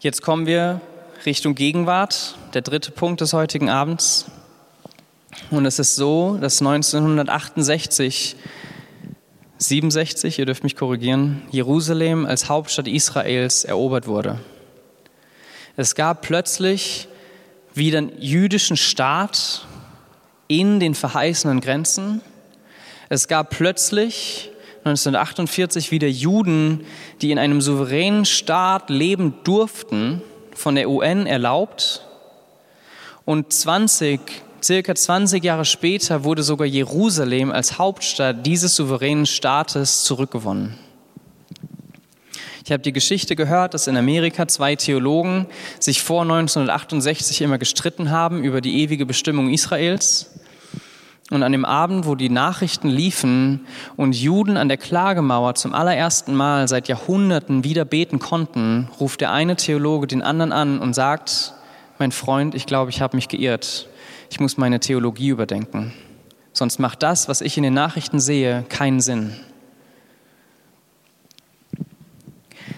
[0.00, 0.80] Jetzt kommen wir
[1.24, 4.26] Richtung Gegenwart, der dritte Punkt des heutigen Abends.
[5.50, 8.36] Und es ist so, dass 1968,
[9.58, 14.40] 67, ihr dürft mich korrigieren, Jerusalem als Hauptstadt Israels erobert wurde.
[15.76, 17.08] Es gab plötzlich
[17.74, 19.66] wieder einen jüdischen Staat
[20.48, 22.20] in den verheißenen Grenzen.
[23.08, 24.50] Es gab plötzlich
[24.84, 26.84] 1948 wieder Juden,
[27.20, 30.22] die in einem souveränen Staat leben durften,
[30.54, 32.06] von der UN erlaubt.
[33.24, 34.20] Und 20,
[34.62, 40.78] circa 20 Jahre später wurde sogar Jerusalem als Hauptstadt dieses souveränen Staates zurückgewonnen.
[42.64, 45.46] Ich habe die Geschichte gehört, dass in Amerika zwei Theologen
[45.80, 50.30] sich vor 1968 immer gestritten haben über die ewige Bestimmung Israels.
[51.30, 56.34] Und an dem Abend, wo die Nachrichten liefen und Juden an der Klagemauer zum allerersten
[56.34, 61.54] Mal seit Jahrhunderten wieder beten konnten, ruft der eine Theologe den anderen an und sagt,
[61.98, 63.88] mein Freund, ich glaube, ich habe mich geirrt.
[64.32, 65.92] Ich muss meine Theologie überdenken.
[66.54, 69.36] Sonst macht das, was ich in den Nachrichten sehe, keinen Sinn.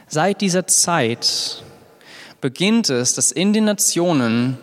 [0.08, 1.62] Seit dieser Zeit
[2.40, 4.58] beginnt es, dass in den Nationen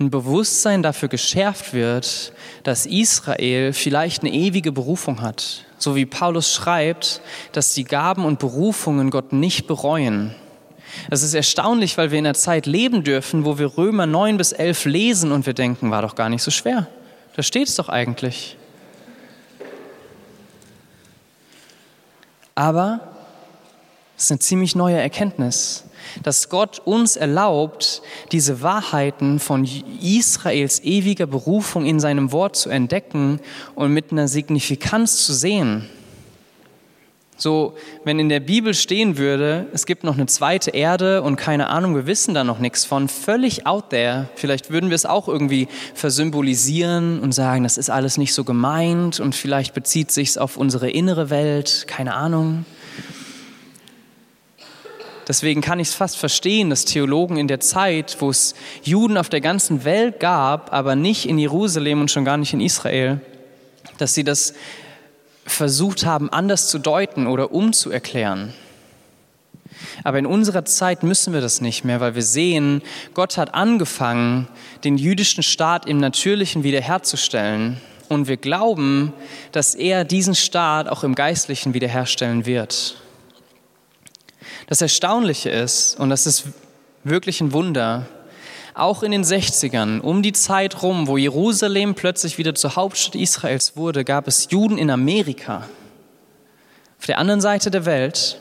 [0.00, 2.32] ein Bewusstsein dafür geschärft wird,
[2.64, 5.66] dass Israel vielleicht eine ewige Berufung hat.
[5.78, 7.20] So wie Paulus schreibt,
[7.52, 10.34] dass die Gaben und Berufungen Gott nicht bereuen.
[11.10, 14.52] Es ist erstaunlich, weil wir in einer Zeit leben dürfen, wo wir Römer 9 bis
[14.52, 16.86] 11 lesen und wir denken, war doch gar nicht so schwer.
[17.36, 18.56] Da steht es doch eigentlich.
[22.54, 23.00] Aber
[24.16, 25.84] es ist eine ziemlich neue Erkenntnis,
[26.22, 29.68] dass Gott uns erlaubt, diese Wahrheiten von
[30.00, 33.40] Israels ewiger Berufung in seinem Wort zu entdecken
[33.74, 35.88] und mit einer Signifikanz zu sehen.
[37.36, 37.74] So,
[38.04, 41.96] wenn in der Bibel stehen würde, es gibt noch eine zweite Erde und keine Ahnung,
[41.96, 45.66] wir wissen da noch nichts von, völlig out there, vielleicht würden wir es auch irgendwie
[45.94, 50.56] versymbolisieren und sagen, das ist alles nicht so gemeint und vielleicht bezieht sich es auf
[50.56, 52.64] unsere innere Welt, keine Ahnung.
[55.26, 59.28] Deswegen kann ich es fast verstehen, dass Theologen in der Zeit, wo es Juden auf
[59.28, 63.20] der ganzen Welt gab, aber nicht in Jerusalem und schon gar nicht in Israel,
[63.98, 64.54] dass sie das
[65.44, 68.54] versucht haben, anders zu deuten oder umzuerklären.
[70.02, 72.82] Aber in unserer Zeit müssen wir das nicht mehr, weil wir sehen,
[73.12, 74.48] Gott hat angefangen,
[74.84, 77.80] den jüdischen Staat im Natürlichen wiederherzustellen.
[78.08, 79.12] Und wir glauben,
[79.52, 82.96] dass er diesen Staat auch im Geistlichen wiederherstellen wird.
[84.66, 86.44] Das Erstaunliche ist, und das ist
[87.02, 88.06] wirklich ein Wunder,
[88.74, 93.76] auch in den 60ern, um die Zeit rum, wo Jerusalem plötzlich wieder zur Hauptstadt Israels
[93.76, 95.68] wurde, gab es Juden in Amerika,
[96.98, 98.38] auf der anderen Seite der Welt,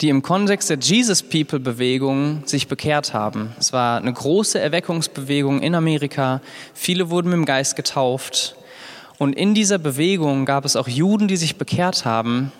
[0.00, 3.52] die im Kontext der Jesus People Bewegung sich bekehrt haben.
[3.58, 6.40] Es war eine große Erweckungsbewegung in Amerika.
[6.74, 8.56] Viele wurden mit dem Geist getauft.
[9.18, 12.52] Und in dieser Bewegung gab es auch Juden, die sich bekehrt haben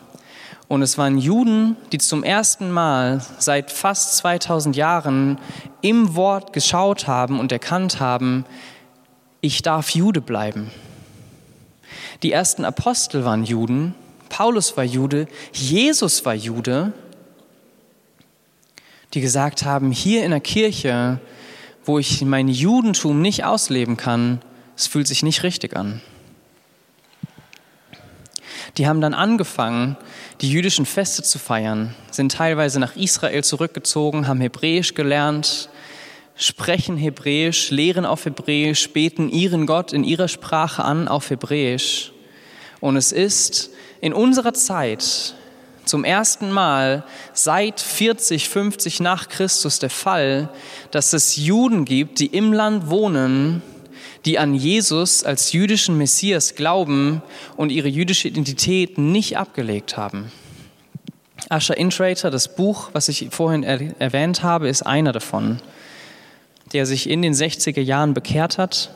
[0.69, 5.39] und es waren Juden, die zum ersten Mal seit fast 2000 Jahren
[5.81, 8.45] im Wort geschaut haben und erkannt haben,
[9.41, 10.71] ich darf Jude bleiben.
[12.23, 13.95] Die ersten Apostel waren Juden,
[14.29, 16.93] Paulus war Jude, Jesus war Jude,
[19.15, 21.19] die gesagt haben, hier in der Kirche,
[21.85, 24.43] wo ich mein Judentum nicht ausleben kann,
[24.77, 26.03] es fühlt sich nicht richtig an.
[28.77, 29.97] Die haben dann angefangen,
[30.41, 35.69] die jüdischen Feste zu feiern, sind teilweise nach Israel zurückgezogen, haben Hebräisch gelernt,
[36.37, 42.13] sprechen Hebräisch, lehren auf Hebräisch, beten ihren Gott in ihrer Sprache an auf Hebräisch.
[42.81, 43.71] Und es ist
[44.01, 45.35] in unserer Zeit
[45.85, 50.51] zum ersten Mal seit 40, 50 nach Christus der Fall,
[50.93, 53.63] dass es Juden gibt, die im Land wohnen,
[54.25, 57.23] die an Jesus als jüdischen Messias glauben
[57.57, 60.33] und ihre jüdische Identität nicht abgelegt haben.
[61.49, 65.61] Asher Intrater, das Buch, was ich vorhin er erwähnt habe, ist einer davon,
[66.73, 68.91] der sich in den 60er Jahren bekehrt hat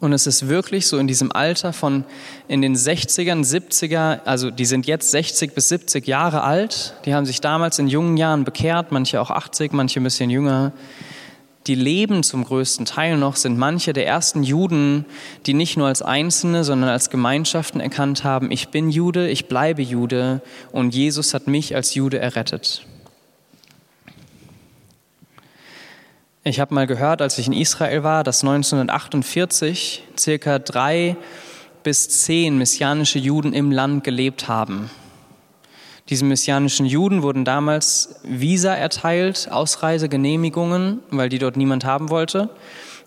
[0.00, 2.04] Und es ist wirklich so in diesem Alter von
[2.48, 7.26] in den 60ern, 70er, also die sind jetzt 60 bis 70 Jahre alt, die haben
[7.26, 10.72] sich damals in jungen Jahren bekehrt, manche auch 80, manche ein bisschen jünger.
[11.66, 15.04] Die leben zum größten Teil noch, sind manche der ersten Juden,
[15.46, 19.82] die nicht nur als Einzelne, sondern als Gemeinschaften erkannt haben, ich bin Jude, ich bleibe
[19.82, 22.86] Jude und Jesus hat mich als Jude errettet.
[26.44, 31.16] Ich habe mal gehört, als ich in Israel war, dass 1948 circa drei
[31.82, 34.88] bis zehn messianische Juden im Land gelebt haben.
[36.08, 42.48] Diese messianischen Juden wurden damals Visa erteilt, Ausreisegenehmigungen, weil die dort niemand haben wollte.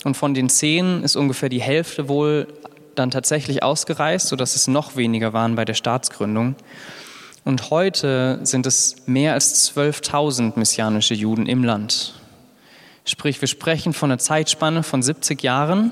[0.03, 2.47] Und von den zehn ist ungefähr die Hälfte wohl
[2.95, 6.55] dann tatsächlich ausgereist, sodass es noch weniger waren bei der Staatsgründung.
[7.45, 12.13] Und heute sind es mehr als 12.000 messianische Juden im Land.
[13.05, 15.91] Sprich, wir sprechen von einer Zeitspanne von 70 Jahren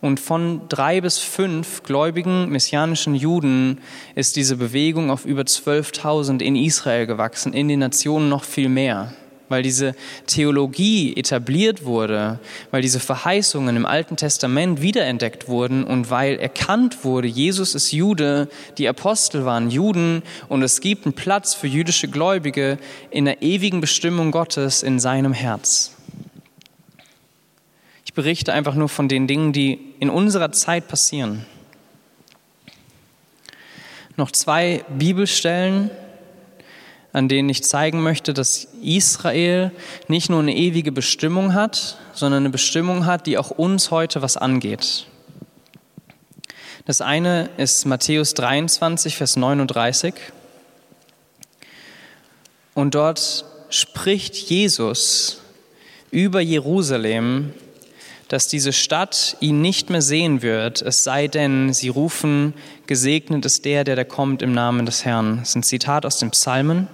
[0.00, 3.78] und von drei bis fünf gläubigen messianischen Juden
[4.14, 9.12] ist diese Bewegung auf über 12.000 in Israel gewachsen, in den Nationen noch viel mehr,
[9.50, 9.94] weil diese
[10.26, 12.38] Theologie etabliert wurde,
[12.70, 18.48] weil diese Verheißungen im Alten Testament wiederentdeckt wurden und weil erkannt wurde, Jesus ist Jude,
[18.78, 22.78] die Apostel waren Juden und es gibt einen Platz für jüdische Gläubige
[23.10, 25.92] in der ewigen Bestimmung Gottes in seinem Herz.
[28.10, 31.46] Ich berichte einfach nur von den Dingen, die in unserer Zeit passieren.
[34.16, 35.92] Noch zwei Bibelstellen,
[37.12, 39.70] an denen ich zeigen möchte, dass Israel
[40.08, 44.36] nicht nur eine ewige Bestimmung hat, sondern eine Bestimmung hat, die auch uns heute was
[44.36, 45.06] angeht.
[46.86, 50.14] Das eine ist Matthäus 23, Vers 39.
[52.74, 55.42] Und dort spricht Jesus
[56.10, 57.54] über Jerusalem
[58.30, 62.54] dass diese Stadt ihn nicht mehr sehen wird, es sei denn, sie rufen,
[62.86, 65.38] gesegnet ist der, der da kommt im Namen des Herrn.
[65.40, 66.86] Das ist ein Zitat aus dem Psalmen.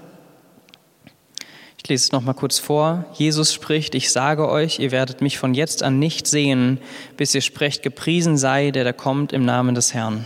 [1.77, 3.05] Ich lese es noch mal kurz vor.
[3.13, 6.79] Jesus spricht, ich sage euch, ihr werdet mich von jetzt an nicht sehen,
[7.19, 10.25] bis ihr sprecht, gepriesen sei, der da kommt im Namen des Herrn.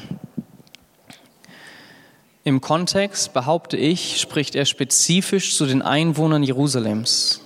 [2.45, 7.41] Im Kontext, behaupte ich, spricht er spezifisch zu den Einwohnern Jerusalems.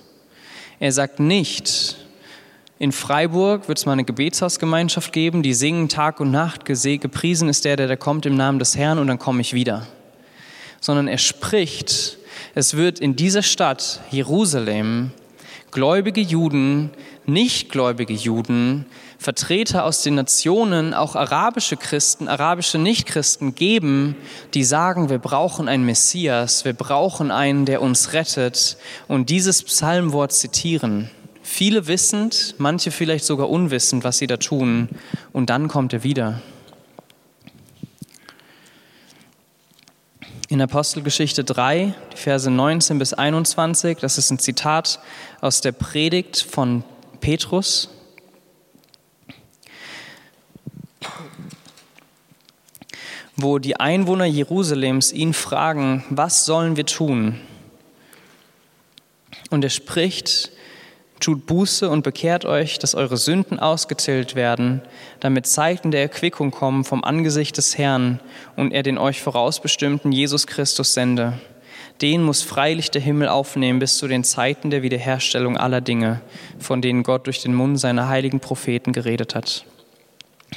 [0.81, 1.97] Er sagt nicht,
[2.85, 7.65] in Freiburg wird es mal eine Gebetshausgemeinschaft geben, die singen Tag und Nacht, gepriesen ist
[7.65, 9.87] der, der da kommt im Namen des Herrn und dann komme ich wieder.
[10.83, 12.19] Sondern er spricht,
[12.55, 15.13] es wird in dieser Stadt Jerusalem
[15.71, 16.91] gläubige Juden,
[17.25, 18.85] nichtgläubige Juden,
[19.19, 24.15] Vertreter aus den Nationen, auch arabische Christen, arabische Nichtchristen geben,
[24.53, 28.77] die sagen, wir brauchen einen Messias, wir brauchen einen, der uns rettet
[29.09, 31.09] und dieses Psalmwort zitieren.
[31.47, 34.89] Viele wissend, manche vielleicht sogar unwissend, was sie da tun.
[35.31, 36.41] Und dann kommt er wieder.
[40.49, 44.99] In Apostelgeschichte 3, die Verse 19 bis 21, das ist ein Zitat
[45.43, 46.83] aus der Predigt von
[47.21, 47.91] Petrus.
[53.37, 57.41] wo die Einwohner Jerusalems ihn fragen, was sollen wir tun?
[59.51, 60.53] Und er spricht
[61.25, 64.83] Tut Buße und bekehrt euch, dass eure Sünden ausgezählt werden,
[65.21, 68.21] damit Zeiten der Erquickung kommen vom Angesicht des Herrn
[68.57, 71.41] und er den euch vorausbestimmten Jesus Christus sende.
[72.03, 76.21] Den muss freilich der Himmel aufnehmen bis zu den Zeiten der Wiederherstellung aller Dinge,
[76.59, 79.65] von denen Gott durch den Mund seiner heiligen Propheten geredet hat.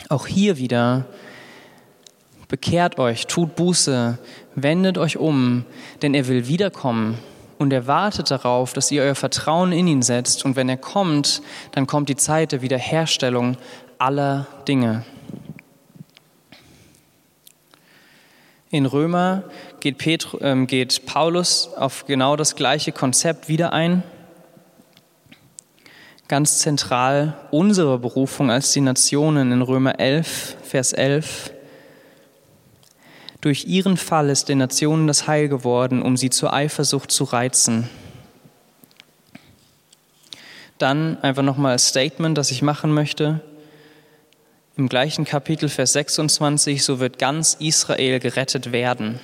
[0.09, 1.05] Auch hier wieder
[2.49, 4.18] bekehrt euch, tut Buße,
[4.55, 5.63] wendet euch um,
[6.01, 7.20] denn er will wiederkommen
[7.57, 10.45] und er wartet darauf, dass ihr euer Vertrauen in ihn setzt.
[10.45, 11.41] Und wenn er kommt,
[11.71, 13.57] dann kommt die Zeit der Wiederherstellung
[13.97, 15.03] aller Dinge.
[18.69, 19.43] In Römer
[19.79, 24.03] geht, Petru, äh, geht Paulus auf genau das gleiche Konzept wieder ein.
[26.27, 31.53] Ganz zentral unsere Berufung als die Nationen in Römer 11, Vers 11.
[33.47, 37.89] Durch ihren Fall ist den Nationen das Heil geworden, um sie zur Eifersucht zu reizen.
[40.79, 43.39] Dann einfach nochmal als Statement, das ich machen möchte.
[44.75, 49.21] Im gleichen Kapitel, Vers 26, so wird ganz Israel gerettet werden.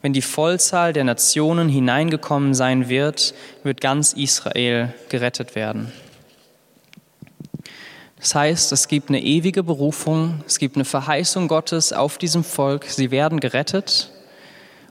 [0.00, 5.92] Wenn die Vollzahl der Nationen hineingekommen sein wird, wird ganz Israel gerettet werden.
[8.22, 12.84] Das heißt, es gibt eine ewige Berufung, es gibt eine Verheißung Gottes auf diesem Volk,
[12.84, 14.12] sie werden gerettet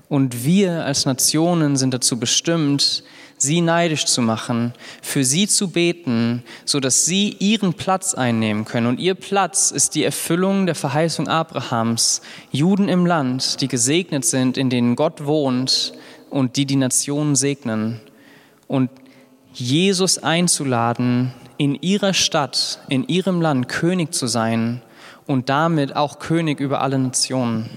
[0.09, 3.05] Und wir als Nationen sind dazu bestimmt,
[3.37, 8.87] sie neidisch zu machen, für sie zu beten, so dass sie ihren Platz einnehmen können.
[8.87, 12.21] Und ihr Platz ist die Erfüllung der Verheißung Abrahams,
[12.51, 15.93] Juden im Land, die gesegnet sind, in denen Gott wohnt
[16.29, 18.01] und die die Nationen segnen.
[18.67, 18.89] Und
[19.53, 24.81] Jesus einzuladen, in ihrer Stadt, in ihrem Land König zu sein
[25.27, 27.69] und damit auch König über alle Nationen.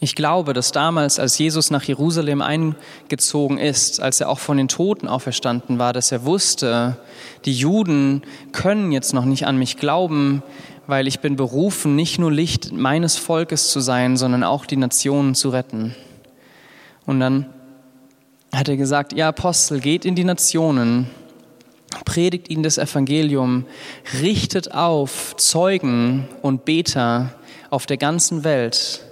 [0.00, 4.68] Ich glaube, dass damals, als Jesus nach Jerusalem eingezogen ist, als er auch von den
[4.68, 6.96] Toten auferstanden war, dass er wusste,
[7.44, 8.22] die Juden
[8.52, 10.42] können jetzt noch nicht an mich glauben,
[10.86, 15.34] weil ich bin berufen, nicht nur Licht meines Volkes zu sein, sondern auch die Nationen
[15.34, 15.94] zu retten.
[17.04, 17.50] Und dann
[18.50, 21.10] hat er gesagt, ihr Apostel, geht in die Nationen,
[22.04, 23.66] predigt ihnen das Evangelium,
[24.20, 27.34] richtet auf Zeugen und Beter
[27.70, 29.04] auf der ganzen Welt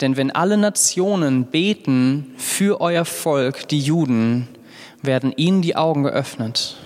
[0.00, 4.48] denn wenn alle Nationen beten für euer Volk, die Juden,
[5.02, 6.76] werden ihnen die Augen geöffnet.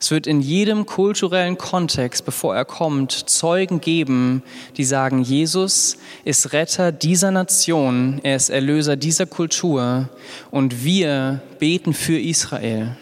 [0.00, 4.42] Es wird in jedem kulturellen Kontext, bevor er kommt, Zeugen geben,
[4.76, 10.08] die sagen, Jesus ist Retter dieser Nation, er ist Erlöser dieser Kultur
[10.50, 12.96] und wir beten für Israel.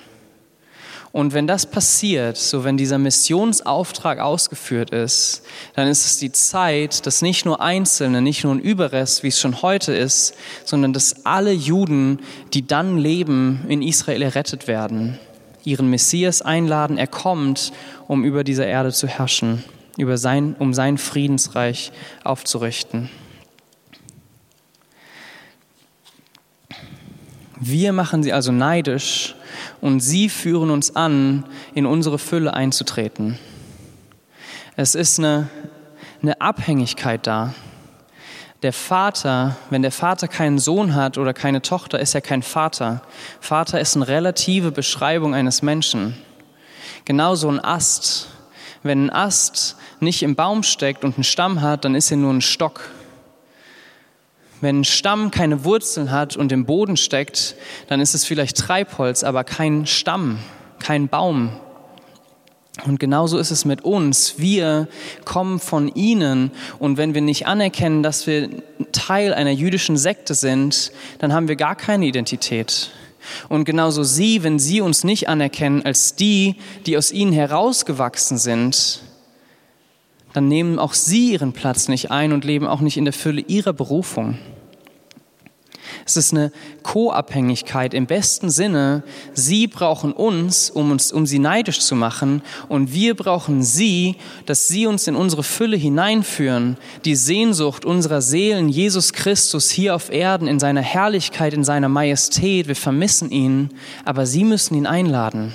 [1.19, 5.43] Und wenn das passiert, so wenn dieser Missionsauftrag ausgeführt ist,
[5.75, 9.41] dann ist es die Zeit, dass nicht nur Einzelne, nicht nur ein Überrest, wie es
[9.41, 12.21] schon heute ist, sondern dass alle Juden,
[12.55, 15.19] die dann leben, in Israel errettet werden,
[15.65, 16.99] ihren Messias einladen.
[16.99, 17.73] Er kommt,
[18.07, 19.65] um über diese Erde zu herrschen,
[19.97, 21.91] über sein, um sein Friedensreich
[22.23, 23.11] aufzurichten.
[27.59, 29.35] Wir machen sie also neidisch
[29.81, 31.45] und sie führen uns an,
[31.75, 33.39] in unsere Fülle einzutreten.
[34.77, 35.49] Es ist eine,
[36.23, 37.55] eine Abhängigkeit da.
[38.63, 43.03] Der Vater, wenn der Vater keinen Sohn hat oder keine Tochter, ist er kein Vater.
[43.41, 46.17] Vater ist eine relative Beschreibung eines Menschen.
[47.05, 48.29] Genauso ein Ast.
[48.83, 52.33] Wenn ein Ast nicht im Baum steckt und einen Stamm hat, dann ist er nur
[52.33, 52.91] ein Stock.
[54.61, 57.55] Wenn ein Stamm keine Wurzeln hat und im Boden steckt,
[57.87, 60.39] dann ist es vielleicht Treibholz, aber kein Stamm,
[60.81, 61.51] kein Baum.
[62.87, 64.35] Und genauso ist es mit uns.
[64.39, 64.89] Wir
[65.25, 68.51] kommen von ihnen und wenn wir nicht anerkennen, dass wir
[68.93, 72.91] Teil einer jüdischen Sekte sind, dann haben wir gar keine Identität.
[73.49, 76.57] Und genauso sie, wenn sie uns nicht anerkennen als die,
[76.87, 79.03] die aus ihnen herausgewachsen sind,
[80.39, 83.41] dann nehmen auch sie ihren Platz nicht ein und leben auch nicht in der Fülle
[83.41, 84.39] ihrer Berufung.
[86.07, 86.53] Es ist eine
[86.85, 89.03] Co-Abhängigkeit im besten Sinne.
[89.35, 94.15] Sie brauchen uns, um uns, um sie neidisch zu machen, und wir brauchen sie,
[94.47, 96.77] dass sie uns in unsere Fülle hineinführen.
[97.05, 102.69] Die Sehnsucht unserer Seelen, Jesus Christus hier auf Erden in seiner Herrlichkeit, in seiner Majestät.
[102.69, 103.71] Wir vermissen ihn,
[104.05, 105.53] aber sie müssen ihn einladen.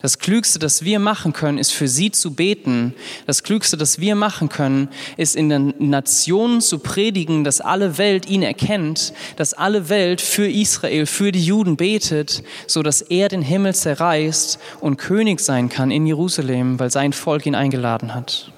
[0.00, 2.94] Das Klügste, das wir machen können, ist für sie zu beten.
[3.26, 8.28] Das Klügste, das wir machen können, ist in den Nationen zu predigen, dass alle Welt
[8.28, 13.42] ihn erkennt, dass alle Welt für Israel, für die Juden betet, so dass er den
[13.42, 18.52] Himmel zerreißt und König sein kann in Jerusalem, weil sein Volk ihn eingeladen hat.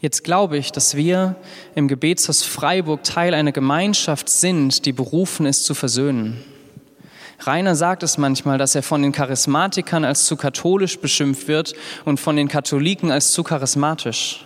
[0.00, 1.36] Jetzt glaube ich, dass wir
[1.74, 6.42] im Gebetshaus Freiburg Teil einer Gemeinschaft sind, die berufen ist zu versöhnen.
[7.46, 11.74] Rainer sagt es manchmal, dass er von den Charismatikern als zu katholisch beschimpft wird
[12.04, 14.44] und von den Katholiken als zu charismatisch.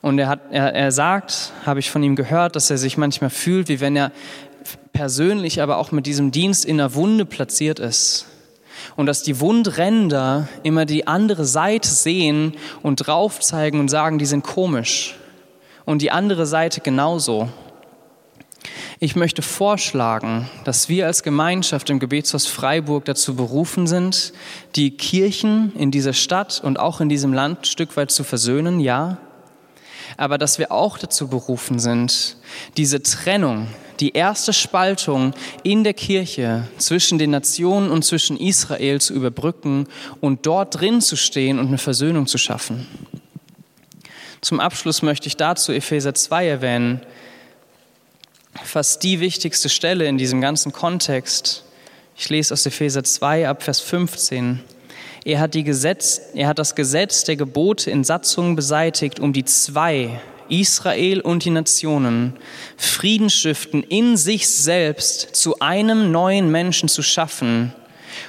[0.00, 3.30] Und er, hat, er, er sagt, habe ich von ihm gehört, dass er sich manchmal
[3.30, 4.12] fühlt, wie wenn er
[4.92, 8.26] persönlich, aber auch mit diesem Dienst in der Wunde platziert ist.
[8.96, 14.26] Und dass die Wundränder immer die andere Seite sehen und drauf zeigen und sagen, die
[14.26, 15.16] sind komisch.
[15.84, 17.48] Und die andere Seite genauso.
[19.00, 24.32] Ich möchte vorschlagen, dass wir als Gemeinschaft im Gebetshaus Freiburg dazu berufen sind,
[24.74, 28.80] die Kirchen in dieser Stadt und auch in diesem Land ein Stück weit zu versöhnen,
[28.80, 29.18] ja,
[30.16, 32.38] aber dass wir auch dazu berufen sind,
[32.76, 33.68] diese Trennung,
[34.00, 35.32] die erste Spaltung
[35.62, 39.86] in der Kirche zwischen den Nationen und zwischen Israel zu überbrücken
[40.20, 42.88] und dort drin zu stehen und eine Versöhnung zu schaffen.
[44.40, 47.00] Zum Abschluss möchte ich dazu Epheser 2 erwähnen,
[48.64, 51.64] fast die wichtigste Stelle in diesem ganzen Kontext.
[52.16, 54.60] Ich lese aus Epheser 2 ab Vers 15.
[55.24, 59.44] Er hat, die Gesetz, er hat das Gesetz der Gebote in Satzungen beseitigt, um die
[59.44, 62.34] zwei, Israel und die Nationen,
[62.76, 63.28] Frieden
[63.88, 67.74] in sich selbst zu einem neuen Menschen zu schaffen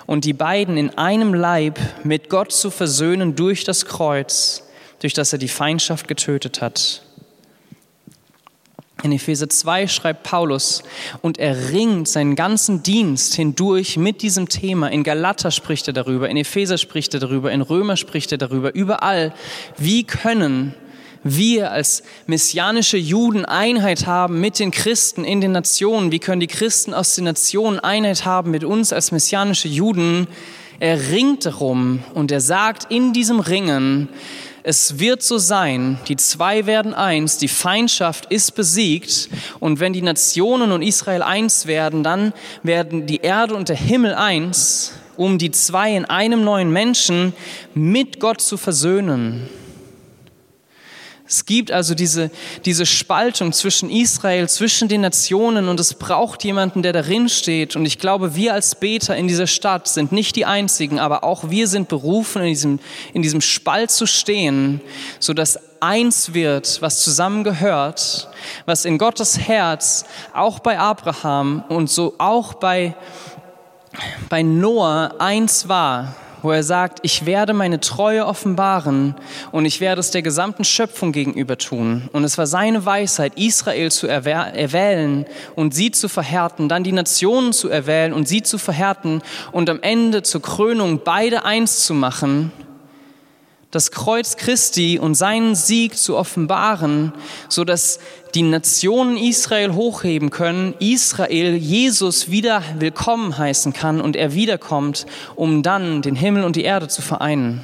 [0.05, 4.63] und die beiden in einem Leib mit Gott zu versöhnen durch das Kreuz,
[4.99, 7.03] durch das er die Feindschaft getötet hat
[9.01, 10.83] In Epheser 2 schreibt Paulus,
[11.21, 14.91] und er ringt seinen ganzen Dienst hindurch mit diesem Thema.
[14.91, 18.75] In Galater spricht er darüber, in Epheser spricht er darüber, in Römer spricht er darüber,
[18.75, 19.33] überall.
[19.77, 20.73] Wie können
[21.23, 26.11] wir als messianische Juden Einheit haben mit den Christen in den Nationen?
[26.11, 30.27] Wie können die Christen aus den Nationen Einheit haben mit uns als messianische Juden?
[30.81, 34.09] Er ringt darum und er sagt in diesem Ringen,
[34.63, 39.29] es wird so sein, die zwei werden eins, die Feindschaft ist besiegt
[39.59, 42.33] und wenn die Nationen und Israel eins werden, dann
[42.63, 47.33] werden die Erde und der Himmel eins, um die zwei in einem neuen Menschen
[47.73, 49.49] mit Gott zu versöhnen.
[51.29, 52.31] Es gibt also diese,
[52.65, 57.75] diese Spaltung zwischen Israel, zwischen den Nationen und es braucht jemanden, der darin steht.
[57.75, 61.51] Und ich glaube, wir als Beter in dieser Stadt sind nicht die Einzigen, aber auch
[61.51, 62.79] wir sind berufen, in diesem,
[63.13, 64.81] in diesem Spalt zu stehen,
[65.19, 68.27] so dass eins wird, was zusammengehört,
[68.65, 72.95] was in Gottes Herz auch bei Abraham und so auch bei,
[74.29, 79.15] bei Noah eins war wo er sagt, ich werde meine Treue offenbaren
[79.51, 82.09] und ich werde es der gesamten Schöpfung gegenüber tun.
[82.13, 85.25] Und es war seine Weisheit, Israel zu erwählen
[85.55, 89.21] und sie zu verhärten, dann die Nationen zu erwählen und sie zu verhärten
[89.51, 92.51] und am Ende zur Krönung beide eins zu machen
[93.71, 97.13] das Kreuz Christi und seinen Sieg zu offenbaren,
[97.49, 97.99] so dass
[98.33, 105.05] die Nationen Israel hochheben können, Israel Jesus wieder willkommen heißen kann und er wiederkommt,
[105.35, 107.63] um dann den Himmel und die Erde zu vereinen.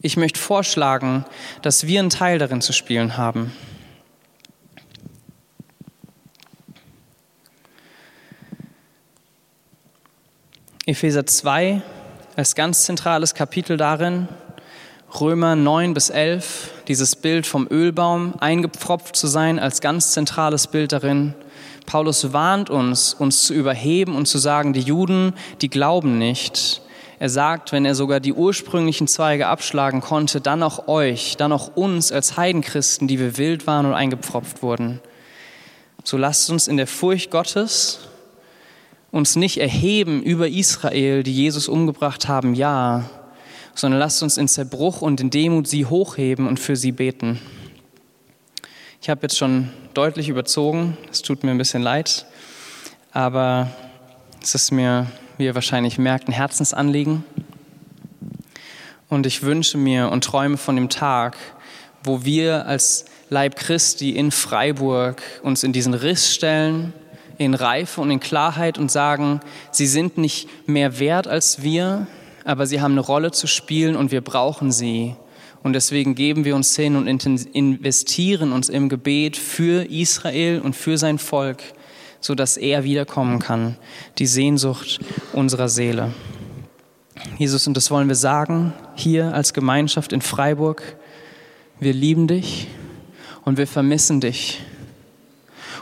[0.00, 1.24] Ich möchte vorschlagen,
[1.60, 3.52] dass wir einen Teil darin zu spielen haben.
[10.86, 11.82] Epheser 2
[12.38, 14.28] als ganz zentrales Kapitel darin,
[15.14, 20.92] Römer 9 bis 11, dieses Bild vom Ölbaum eingepfropft zu sein, als ganz zentrales Bild
[20.92, 21.34] darin.
[21.86, 25.32] Paulus warnt uns, uns zu überheben und zu sagen, die Juden,
[25.62, 26.82] die glauben nicht.
[27.18, 31.74] Er sagt, wenn er sogar die ursprünglichen Zweige abschlagen konnte, dann auch euch, dann auch
[31.74, 35.00] uns als Heidenchristen, die wir wild waren und eingepfropft wurden.
[36.04, 38.00] So lasst uns in der Furcht Gottes
[39.10, 43.08] uns nicht erheben über Israel, die Jesus umgebracht haben, ja,
[43.74, 47.40] sondern lasst uns in Zerbruch und in Demut sie hochheben und für sie beten.
[49.00, 52.26] Ich habe jetzt schon deutlich überzogen, es tut mir ein bisschen leid,
[53.12, 53.70] aber
[54.42, 55.06] es ist mir,
[55.36, 57.24] wie ihr wahrscheinlich merkt, ein Herzensanliegen.
[59.08, 61.36] Und ich wünsche mir und träume von dem Tag,
[62.02, 66.92] wo wir als Leib Christi in Freiburg uns in diesen Riss stellen,
[67.38, 69.40] in Reife und in Klarheit und sagen,
[69.70, 72.06] sie sind nicht mehr wert als wir,
[72.44, 75.16] aber sie haben eine Rolle zu spielen und wir brauchen sie.
[75.62, 80.98] Und deswegen geben wir uns hin und investieren uns im Gebet für Israel und für
[80.98, 81.62] sein Volk,
[82.20, 83.76] so dass er wiederkommen kann,
[84.18, 85.00] die Sehnsucht
[85.32, 86.12] unserer Seele.
[87.38, 90.96] Jesus, und das wollen wir sagen hier als Gemeinschaft in Freiburg.
[91.80, 92.68] Wir lieben dich
[93.44, 94.60] und wir vermissen dich.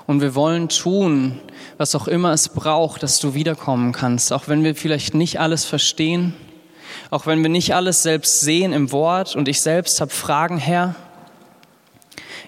[0.07, 1.39] Und wir wollen tun,
[1.79, 5.65] was auch immer es braucht, dass du wiederkommen kannst, auch wenn wir vielleicht nicht alles
[5.65, 6.35] verstehen,
[7.11, 10.95] auch wenn wir nicht alles selbst sehen im Wort und ich selbst habe Fragen, Herr.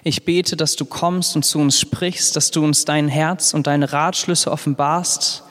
[0.03, 3.67] Ich bete, dass du kommst und zu uns sprichst, dass du uns dein Herz und
[3.67, 5.43] deine Ratschlüsse offenbarst,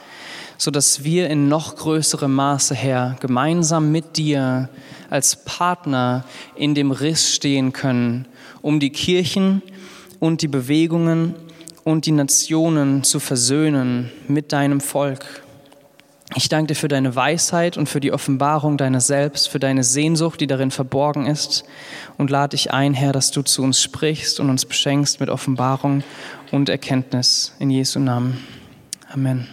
[0.57, 4.69] so dass wir in noch größerem Maße, Herr, gemeinsam mit dir
[5.09, 6.25] als Partner
[6.55, 8.27] in dem Riss stehen können,
[8.61, 9.61] um die Kirchen
[10.19, 11.35] und die Bewegungen
[11.83, 15.43] und die Nationen zu versöhnen mit deinem Volk.
[16.35, 20.39] Ich danke dir für deine Weisheit und für die Offenbarung deiner selbst, für deine Sehnsucht,
[20.39, 21.63] die darin verborgen ist
[22.17, 26.03] und lade dich ein, Herr, dass du zu uns sprichst und uns beschenkst mit Offenbarung
[26.51, 27.55] und Erkenntnis.
[27.57, 28.45] In Jesu Namen.
[29.11, 29.47] Amen.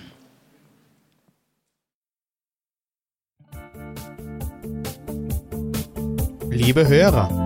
[6.51, 7.46] Liebe Hörer,